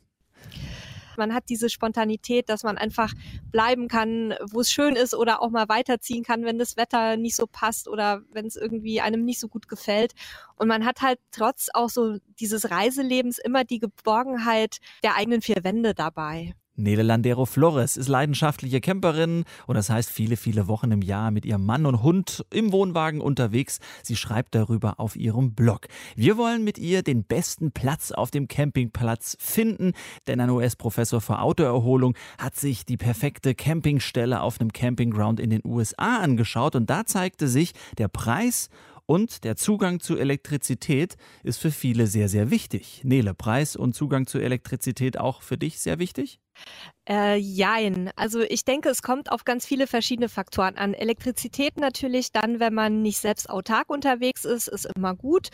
Man 1.17 1.34
hat 1.34 1.46
diese 1.50 1.70
Spontanität, 1.70 2.48
dass 2.48 2.63
man 2.63 2.78
einfach 2.78 3.12
bleiben 3.52 3.88
kann, 3.88 4.36
wo 4.52 4.62
es 4.62 4.72
schön 4.72 4.96
ist 4.96 5.15
oder 5.15 5.41
auch 5.41 5.50
mal 5.50 5.67
weiterziehen 5.67 6.24
kann, 6.24 6.46
wenn 6.46 6.60
das 6.60 6.78
Wetter 6.78 7.17
nicht 7.17 7.36
so 7.36 7.48
passt 7.48 7.88
oder 7.88 8.22
wenn 8.32 8.46
es 8.46 8.56
irgendwie 8.56 9.02
einem 9.02 9.26
nicht 9.26 9.39
so 9.39 9.48
gut 9.48 9.67
gefällt. 9.67 10.13
Und 10.56 10.67
man 10.67 10.86
hat 10.86 11.02
halt 11.02 11.20
trotz 11.32 11.70
auch 11.74 11.89
so 11.89 12.17
dieses 12.39 12.70
Reiselebens 12.70 13.39
immer 13.39 13.63
die 13.63 13.80
Geborgenheit 13.80 14.78
der 15.04 15.15
eigenen 15.15 15.41
vier 15.41 15.63
Wände 15.63 15.96
dabei. 15.96 16.54
Nele 16.80 17.02
Landero 17.02 17.48
Flores 17.48 17.98
ist 17.98 18.08
leidenschaftliche 18.08 18.82
Camperin 18.82 19.46
und 19.66 19.76
das 19.76 19.90
heißt 19.90 20.12
viele, 20.12 20.38
viele 20.38 20.68
Wochen 20.68 20.92
im 20.92 21.02
Jahr 21.02 21.32
mit 21.32 21.44
ihrem 21.44 21.66
Mann 21.66 21.88
und 21.88 22.04
Hund 22.04 22.46
im 22.52 22.72
Wohnwagen 22.72 23.20
unterwegs. 23.20 23.80
Sie 24.04 24.16
schreibt 24.16 24.54
darüber 24.54 25.00
auf 25.00 25.16
ihrem 25.16 25.56
Blog. 25.56 25.88
Wir 26.16 26.38
wollen 26.38 26.63
mit 26.63 26.78
ihr 26.78 27.02
den 27.02 27.24
besten 27.24 27.72
Platz 27.72 28.12
auf 28.12 28.30
dem 28.30 28.48
Campingplatz 28.48 29.38
finden, 29.40 29.94
denn 30.28 30.40
ein 30.40 30.52
US-Professor 30.52 31.20
für 31.20 31.40
Autoerholung 31.40 32.16
hat 32.38 32.56
sich 32.56 32.86
die 32.86 32.98
perfekte 32.98 33.56
Campingstelle 33.56 34.40
auf 34.42 34.62
einem 34.62 34.72
Campingground 34.72 35.40
in 35.40 35.50
den 35.50 35.62
USA 35.66 36.20
angeschaut 36.20 36.76
und 36.76 36.88
da 36.92 37.08
zeigte 37.08 37.48
sich 37.48 37.74
der 37.98 38.08
Preis 38.08 38.70
und 39.08 39.46
der 39.46 39.56
Zugang 39.56 40.00
zu 40.00 40.16
Elektrizität 40.16 41.18
ist 41.42 41.58
für 41.58 41.72
viele 41.72 42.06
sehr, 42.06 42.30
sehr 42.30 42.52
wichtig. 42.52 43.02
Nele, 43.04 43.34
Preis 43.34 43.76
und 43.76 43.96
Zugang 43.96 44.28
zu 44.28 44.38
Elektrizität 44.38 45.18
auch 45.18 45.42
für 45.42 45.58
dich 45.58 45.80
sehr 45.80 45.98
wichtig? 45.98 46.40
Äh, 47.10 47.38
jein. 47.38 48.12
Also 48.17 48.41
ich 48.41 48.65
denke, 48.65 48.89
es 48.89 49.02
kommt 49.02 49.32
auf 49.32 49.46
ganz 49.46 49.65
viele 49.65 49.88
verschiedene 49.88 50.28
Faktoren 50.28 50.76
an. 50.76 50.93
Elektrizität 50.93 51.78
natürlich 51.78 52.34
dann, 52.34 52.60
wenn 52.60 52.74
man 52.74 53.02
nicht 53.02 53.20
selbst 53.20 53.50
autark 53.50 53.89
unterwegs 53.89 54.43
ist, 54.43 54.67
ist 54.67 54.89
immer 54.93 55.15
gut. 55.15 55.48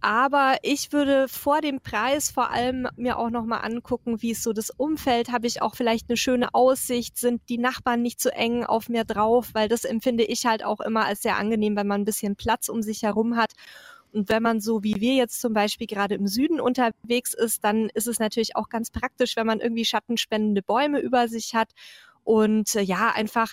Aber 0.00 0.56
ich 0.62 0.92
würde 0.92 1.28
vor 1.28 1.60
dem 1.60 1.80
Preis 1.80 2.30
vor 2.30 2.50
allem 2.50 2.88
mir 2.96 3.18
auch 3.18 3.28
nochmal 3.28 3.60
angucken, 3.64 4.22
wie 4.22 4.30
ist 4.30 4.42
so 4.42 4.54
das 4.54 4.70
Umfeld. 4.70 5.30
Habe 5.30 5.46
ich 5.46 5.60
auch 5.60 5.74
vielleicht 5.76 6.08
eine 6.08 6.16
schöne 6.16 6.54
Aussicht? 6.54 7.18
Sind 7.18 7.42
die 7.50 7.58
Nachbarn 7.58 8.00
nicht 8.00 8.18
zu 8.18 8.32
eng 8.32 8.64
auf 8.64 8.88
mir 8.88 9.04
drauf? 9.04 9.50
Weil 9.52 9.68
das 9.68 9.84
empfinde 9.84 10.24
ich 10.24 10.46
halt 10.46 10.64
auch 10.64 10.80
immer 10.80 11.04
als 11.04 11.20
sehr 11.20 11.36
angenehm, 11.36 11.76
wenn 11.76 11.86
man 11.86 12.00
ein 12.00 12.06
bisschen 12.06 12.34
Platz 12.36 12.70
um 12.70 12.80
sich 12.80 13.02
herum 13.02 13.36
hat. 13.36 13.52
Und 14.14 14.28
wenn 14.28 14.42
man 14.42 14.60
so 14.60 14.84
wie 14.84 15.00
wir 15.00 15.14
jetzt 15.14 15.40
zum 15.40 15.52
Beispiel 15.52 15.88
gerade 15.88 16.14
im 16.14 16.28
Süden 16.28 16.60
unterwegs 16.60 17.34
ist, 17.34 17.64
dann 17.64 17.88
ist 17.94 18.06
es 18.06 18.20
natürlich 18.20 18.54
auch 18.54 18.68
ganz 18.68 18.90
praktisch, 18.90 19.36
wenn 19.36 19.46
man 19.46 19.60
irgendwie 19.60 19.84
schattenspendende 19.84 20.62
Bäume 20.62 21.00
über 21.00 21.26
sich 21.26 21.54
hat 21.54 21.70
und 22.22 22.74
äh, 22.76 22.80
ja, 22.80 23.10
einfach 23.10 23.52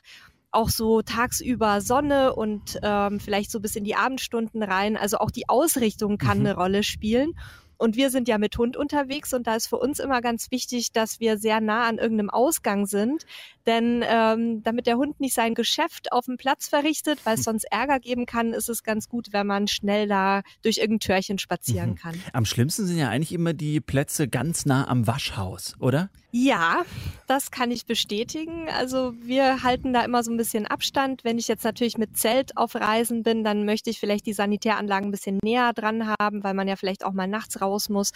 auch 0.52 0.69
so 0.69 1.02
tagsüber 1.02 1.82
Sonne 1.82 2.36
und 2.36 2.80
ähm, 2.84 3.19
vielleicht 3.19 3.52
so 3.52 3.60
bis 3.60 3.76
in 3.76 3.86
die 3.86 3.95
Abendstunden 3.95 4.62
rein. 4.62 4.97
Also 4.97 5.17
auch 5.17 5.32
die 5.32 5.50
Ausrichtung 5.50 6.17
kann 6.17 6.39
mhm. 6.39 6.45
eine 6.45 6.56
Rolle 6.56 6.84
spielen. 6.84 7.34
Und 7.82 7.96
wir 7.96 8.12
sind 8.12 8.28
ja 8.28 8.38
mit 8.38 8.56
Hund 8.60 8.78
unterwegs 8.78 9.34
und 9.34 9.48
da 9.48 9.56
ist 9.56 9.65
für 9.65 9.78
uns 9.78 9.98
immer 9.98 10.22
ganz 10.22 10.52
wichtig, 10.52 10.91
dass 10.91 11.20
wir 11.20 11.39
sehr 11.39 11.62
nah 11.62 11.88
an 11.88 11.98
irgendeinem 11.98 12.30
Ausgang 12.30 12.86
sind. 12.86 13.26
Denn 13.65 14.04
ähm, 14.08 14.62
damit 14.62 14.86
der 14.86 14.98
Hund 14.98 15.20
nicht 15.20 15.34
sein 15.34 15.56
Geschäft 15.56 16.12
auf 16.12 16.26
dem 16.26 16.38
Platz 16.38 16.67
verrichtet, 16.67 17.26
weil 17.26 17.36
es 17.39 17.44
sonst 17.52 17.63
Ärger 17.72 18.00
geben 18.00 18.28
kann, 18.28 18.54
ist 18.54 18.70
es 18.70 18.84
ganz 18.84 19.10
gut, 19.10 19.30
wenn 19.32 19.48
man 19.48 19.67
schnell 19.67 20.08
da 20.08 20.44
durch 20.62 20.78
irgendein 20.78 21.00
Türchen 21.00 21.39
spazieren 21.39 21.91
mhm. 21.91 21.96
kann. 21.96 22.24
Am 22.34 22.46
schlimmsten 22.46 22.86
sind 22.86 23.00
ja 23.00 23.10
eigentlich 23.10 23.34
immer 23.34 23.54
die 23.54 23.82
Plätze 23.82 24.28
ganz 24.28 24.67
nah 24.67 24.88
am 24.88 25.08
Waschhaus, 25.08 25.76
oder? 25.80 26.12
Ja, 26.34 26.84
das 27.28 27.52
kann 27.52 27.72
ich 27.72 27.86
bestätigen. 27.86 28.70
Also 28.70 29.13
wir 29.22 29.63
halten 29.63 29.91
da 29.91 30.06
immer 30.06 30.24
so 30.24 30.32
ein 30.32 30.38
bisschen 30.38 30.65
Abstand. 30.65 31.26
Wenn 31.26 31.38
ich 31.38 31.50
jetzt 31.50 31.65
natürlich 31.65 31.98
mit 31.98 32.17
Zelt 32.17 32.56
auf 32.56 32.76
Reisen 32.76 33.24
bin, 33.24 33.44
dann 33.44 33.65
möchte 33.65 33.89
ich 33.89 34.00
vielleicht 34.00 34.26
die 34.26 34.34
Sanitäranlagen 34.34 35.10
ein 35.10 35.12
bisschen 35.12 35.39
näher 35.44 35.74
dran 35.74 36.08
haben, 36.08 36.41
weil 36.44 36.54
man 36.54 36.70
ja 36.70 36.78
vielleicht 36.78 37.04
auch 37.04 37.12
mal 37.12 37.28
nachts 37.28 37.60
raus 37.60 37.71
raus 37.72 37.90
muss. 37.90 38.12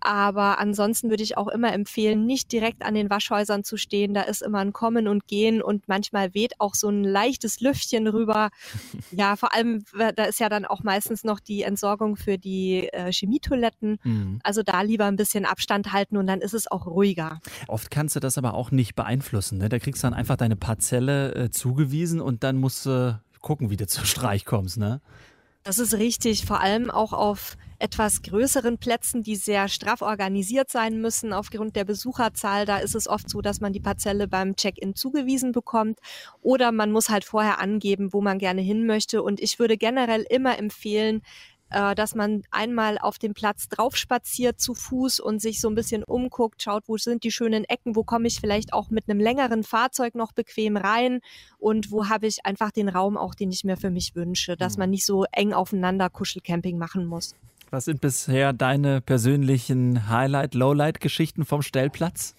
Aber 0.00 0.58
ansonsten 0.58 1.10
würde 1.10 1.22
ich 1.22 1.36
auch 1.36 1.48
immer 1.48 1.72
empfehlen, 1.72 2.26
nicht 2.26 2.52
direkt 2.52 2.84
an 2.84 2.94
den 2.94 3.10
Waschhäusern 3.10 3.64
zu 3.64 3.76
stehen. 3.76 4.14
Da 4.14 4.22
ist 4.22 4.42
immer 4.42 4.58
ein 4.58 4.72
Kommen 4.72 5.08
und 5.08 5.26
Gehen 5.26 5.62
und 5.62 5.88
manchmal 5.88 6.34
weht 6.34 6.54
auch 6.58 6.74
so 6.74 6.88
ein 6.88 7.04
leichtes 7.04 7.60
Lüftchen 7.60 8.06
rüber. 8.06 8.50
ja, 9.10 9.36
vor 9.36 9.54
allem, 9.54 9.84
da 10.16 10.24
ist 10.24 10.40
ja 10.40 10.48
dann 10.48 10.64
auch 10.64 10.82
meistens 10.82 11.24
noch 11.24 11.40
die 11.40 11.62
Entsorgung 11.62 12.16
für 12.16 12.38
die 12.38 12.88
äh, 12.92 13.12
Chemietoiletten. 13.12 13.98
Mhm. 14.02 14.40
Also 14.42 14.62
da 14.62 14.82
lieber 14.82 15.06
ein 15.06 15.16
bisschen 15.16 15.44
Abstand 15.44 15.92
halten 15.92 16.16
und 16.16 16.26
dann 16.26 16.40
ist 16.40 16.54
es 16.54 16.70
auch 16.70 16.86
ruhiger. 16.86 17.40
Oft 17.68 17.90
kannst 17.90 18.16
du 18.16 18.20
das 18.20 18.38
aber 18.38 18.54
auch 18.54 18.70
nicht 18.70 18.94
beeinflussen. 18.94 19.58
Ne? 19.58 19.68
Da 19.68 19.78
kriegst 19.78 20.02
du 20.02 20.06
dann 20.06 20.14
einfach 20.14 20.36
deine 20.36 20.56
Parzelle 20.56 21.34
äh, 21.34 21.50
zugewiesen 21.50 22.20
und 22.20 22.44
dann 22.44 22.56
musst 22.56 22.86
du 22.86 23.20
gucken, 23.40 23.70
wie 23.70 23.76
du 23.76 23.86
zur 23.86 24.04
Streich 24.04 24.44
kommst. 24.44 24.78
Ne? 24.78 25.00
Das 25.62 25.78
ist 25.78 25.94
richtig, 25.94 26.46
vor 26.46 26.60
allem 26.60 26.90
auch 26.90 27.12
auf 27.12 27.56
etwas 27.78 28.22
größeren 28.22 28.78
Plätzen, 28.78 29.22
die 29.22 29.36
sehr 29.36 29.68
straff 29.68 30.00
organisiert 30.00 30.70
sein 30.70 31.00
müssen 31.00 31.32
aufgrund 31.34 31.76
der 31.76 31.84
Besucherzahl. 31.84 32.64
Da 32.64 32.78
ist 32.78 32.94
es 32.94 33.06
oft 33.06 33.28
so, 33.28 33.42
dass 33.42 33.60
man 33.60 33.72
die 33.72 33.80
Parzelle 33.80 34.26
beim 34.26 34.56
Check-in 34.56 34.94
zugewiesen 34.94 35.52
bekommt 35.52 35.98
oder 36.40 36.72
man 36.72 36.92
muss 36.92 37.10
halt 37.10 37.24
vorher 37.24 37.58
angeben, 37.58 38.12
wo 38.12 38.22
man 38.22 38.38
gerne 38.38 38.62
hin 38.62 38.86
möchte. 38.86 39.22
Und 39.22 39.40
ich 39.40 39.58
würde 39.58 39.76
generell 39.76 40.24
immer 40.28 40.58
empfehlen, 40.58 41.22
äh, 41.70 41.94
dass 41.94 42.14
man 42.14 42.42
einmal 42.50 42.98
auf 42.98 43.18
dem 43.18 43.34
Platz 43.34 43.68
drauf 43.68 43.96
spaziert 43.96 44.60
zu 44.60 44.74
Fuß 44.74 45.20
und 45.20 45.40
sich 45.40 45.60
so 45.60 45.68
ein 45.68 45.74
bisschen 45.74 46.04
umguckt, 46.04 46.62
schaut, 46.62 46.84
wo 46.86 46.96
sind 46.96 47.24
die 47.24 47.30
schönen 47.30 47.64
Ecken, 47.64 47.96
wo 47.96 48.04
komme 48.04 48.28
ich 48.28 48.40
vielleicht 48.40 48.72
auch 48.72 48.90
mit 48.90 49.08
einem 49.08 49.20
längeren 49.20 49.62
Fahrzeug 49.62 50.14
noch 50.14 50.32
bequem 50.32 50.76
rein 50.76 51.20
und 51.58 51.90
wo 51.90 52.08
habe 52.08 52.26
ich 52.26 52.44
einfach 52.44 52.70
den 52.70 52.88
Raum 52.88 53.16
auch, 53.16 53.34
den 53.34 53.50
ich 53.50 53.64
mir 53.64 53.76
für 53.76 53.90
mich 53.90 54.14
wünsche, 54.14 54.56
dass 54.56 54.76
mhm. 54.76 54.80
man 54.80 54.90
nicht 54.90 55.06
so 55.06 55.24
eng 55.32 55.52
aufeinander 55.52 56.10
Kuschelcamping 56.10 56.78
machen 56.78 57.06
muss. 57.06 57.34
Was 57.70 57.84
sind 57.84 58.00
bisher 58.00 58.52
deine 58.52 59.00
persönlichen 59.00 60.08
Highlight-, 60.08 60.54
Lowlight-Geschichten 60.54 61.44
vom 61.44 61.62
Stellplatz? 61.62 62.34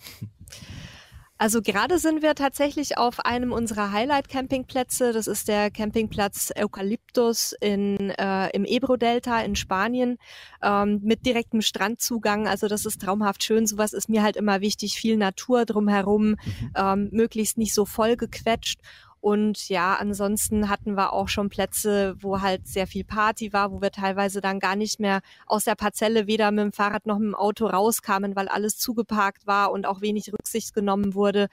Also 1.42 1.64
gerade 1.64 1.98
sind 1.98 2.22
wir 2.22 2.36
tatsächlich 2.36 3.00
auf 3.00 3.20
einem 3.22 3.52
unserer 3.52 3.92
Highlight-Campingplätze. 3.92 5.12
Das 5.12 5.26
ist 5.26 5.48
der 5.48 5.72
Campingplatz 5.72 6.54
Eukalyptus 6.56 7.56
in, 7.60 8.12
äh, 8.12 8.52
im 8.52 8.64
Ebro-Delta 8.64 9.42
in 9.42 9.56
Spanien 9.56 10.20
ähm, 10.62 11.00
mit 11.02 11.26
direktem 11.26 11.64
Strandzugang. 11.64 12.48
Also 12.48 12.68
das 12.68 12.86
ist 12.86 13.02
traumhaft 13.02 13.44
schön. 13.44 13.66
Sowas 13.66 13.94
ist 13.94 14.08
mir 14.08 14.22
halt 14.22 14.36
immer 14.36 14.62
wichtig. 14.62 14.98
Viel 14.98 15.18
Natur 15.18 15.66
drumherum, 15.66 16.36
mhm. 16.36 16.38
ähm, 16.76 17.10
möglichst 17.12 17.58
nicht 17.58 17.74
so 17.74 17.86
voll 17.86 18.18
gequetscht. 18.18 18.80
Und 19.22 19.70
ja, 19.70 19.96
ansonsten 20.00 20.68
hatten 20.68 20.98
wir 20.98 21.14
auch 21.14 21.30
schon 21.30 21.50
Plätze, 21.50 22.16
wo 22.20 22.42
halt 22.42 22.68
sehr 22.68 22.88
viel 22.88 23.04
Party 23.04 23.54
war, 23.54 23.72
wo 23.72 23.80
wir 23.80 23.92
teilweise 23.92 24.42
dann 24.42 24.60
gar 24.60 24.76
nicht 24.76 25.00
mehr 25.00 25.22
aus 25.46 25.64
der 25.64 25.76
Parzelle 25.76 26.26
weder 26.26 26.50
mit 26.50 26.64
dem 26.64 26.72
Fahrrad 26.74 27.06
noch 27.06 27.20
mit 27.20 27.28
dem 27.28 27.36
Auto 27.36 27.68
rauskamen, 27.68 28.36
weil 28.36 28.48
alles 28.48 28.80
zugeparkt 28.80 29.46
war 29.46 29.72
und 29.72 29.86
auch 29.86 30.02
wenig 30.02 30.34
Rücksicht 30.34 30.74
genommen 30.74 31.14
wurde. 31.14 31.50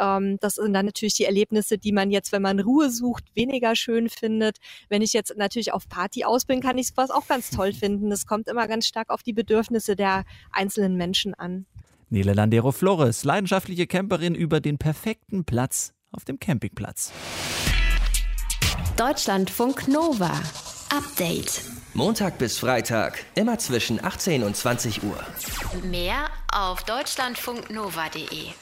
Ähm, 0.00 0.36
das 0.40 0.56
sind 0.56 0.72
dann 0.72 0.86
natürlich 0.86 1.14
die 1.14 1.24
Erlebnisse, 1.24 1.78
die 1.78 1.92
man 1.92 2.10
jetzt, 2.10 2.32
wenn 2.32 2.42
man 2.42 2.58
Ruhe 2.58 2.90
sucht, 2.90 3.24
weniger 3.36 3.76
schön 3.76 4.08
findet. 4.08 4.58
Wenn 4.88 5.00
ich 5.00 5.12
jetzt 5.12 5.36
natürlich 5.36 5.72
auf 5.72 5.88
Party 5.88 6.24
aus 6.24 6.44
bin, 6.44 6.60
kann 6.60 6.76
ich 6.76 6.88
sowas 6.88 7.12
auch 7.12 7.28
ganz 7.28 7.50
toll 7.50 7.72
finden. 7.72 8.10
Das 8.10 8.26
kommt 8.26 8.48
immer 8.48 8.66
ganz 8.66 8.84
stark 8.84 9.10
auf 9.10 9.22
die 9.22 9.32
Bedürfnisse 9.32 9.94
der 9.94 10.24
einzelnen 10.50 10.96
Menschen 10.96 11.34
an. 11.34 11.66
Nele 12.10 12.34
Landero 12.34 12.72
Flores, 12.72 13.22
leidenschaftliche 13.22 13.86
Camperin 13.86 14.34
über 14.34 14.60
den 14.60 14.76
perfekten 14.76 15.44
Platz 15.44 15.94
auf 16.12 16.24
dem 16.24 16.38
Campingplatz. 16.38 17.12
Deutschlandfunk 18.96 19.88
Nova. 19.88 20.32
Update. 20.90 21.62
Montag 21.94 22.38
bis 22.38 22.58
Freitag, 22.58 23.24
immer 23.34 23.58
zwischen 23.58 24.02
18 24.02 24.42
und 24.42 24.56
20 24.56 25.02
Uhr. 25.02 25.18
Mehr 25.84 26.28
auf 26.52 26.82
deutschlandfunknova.de. 26.84 28.52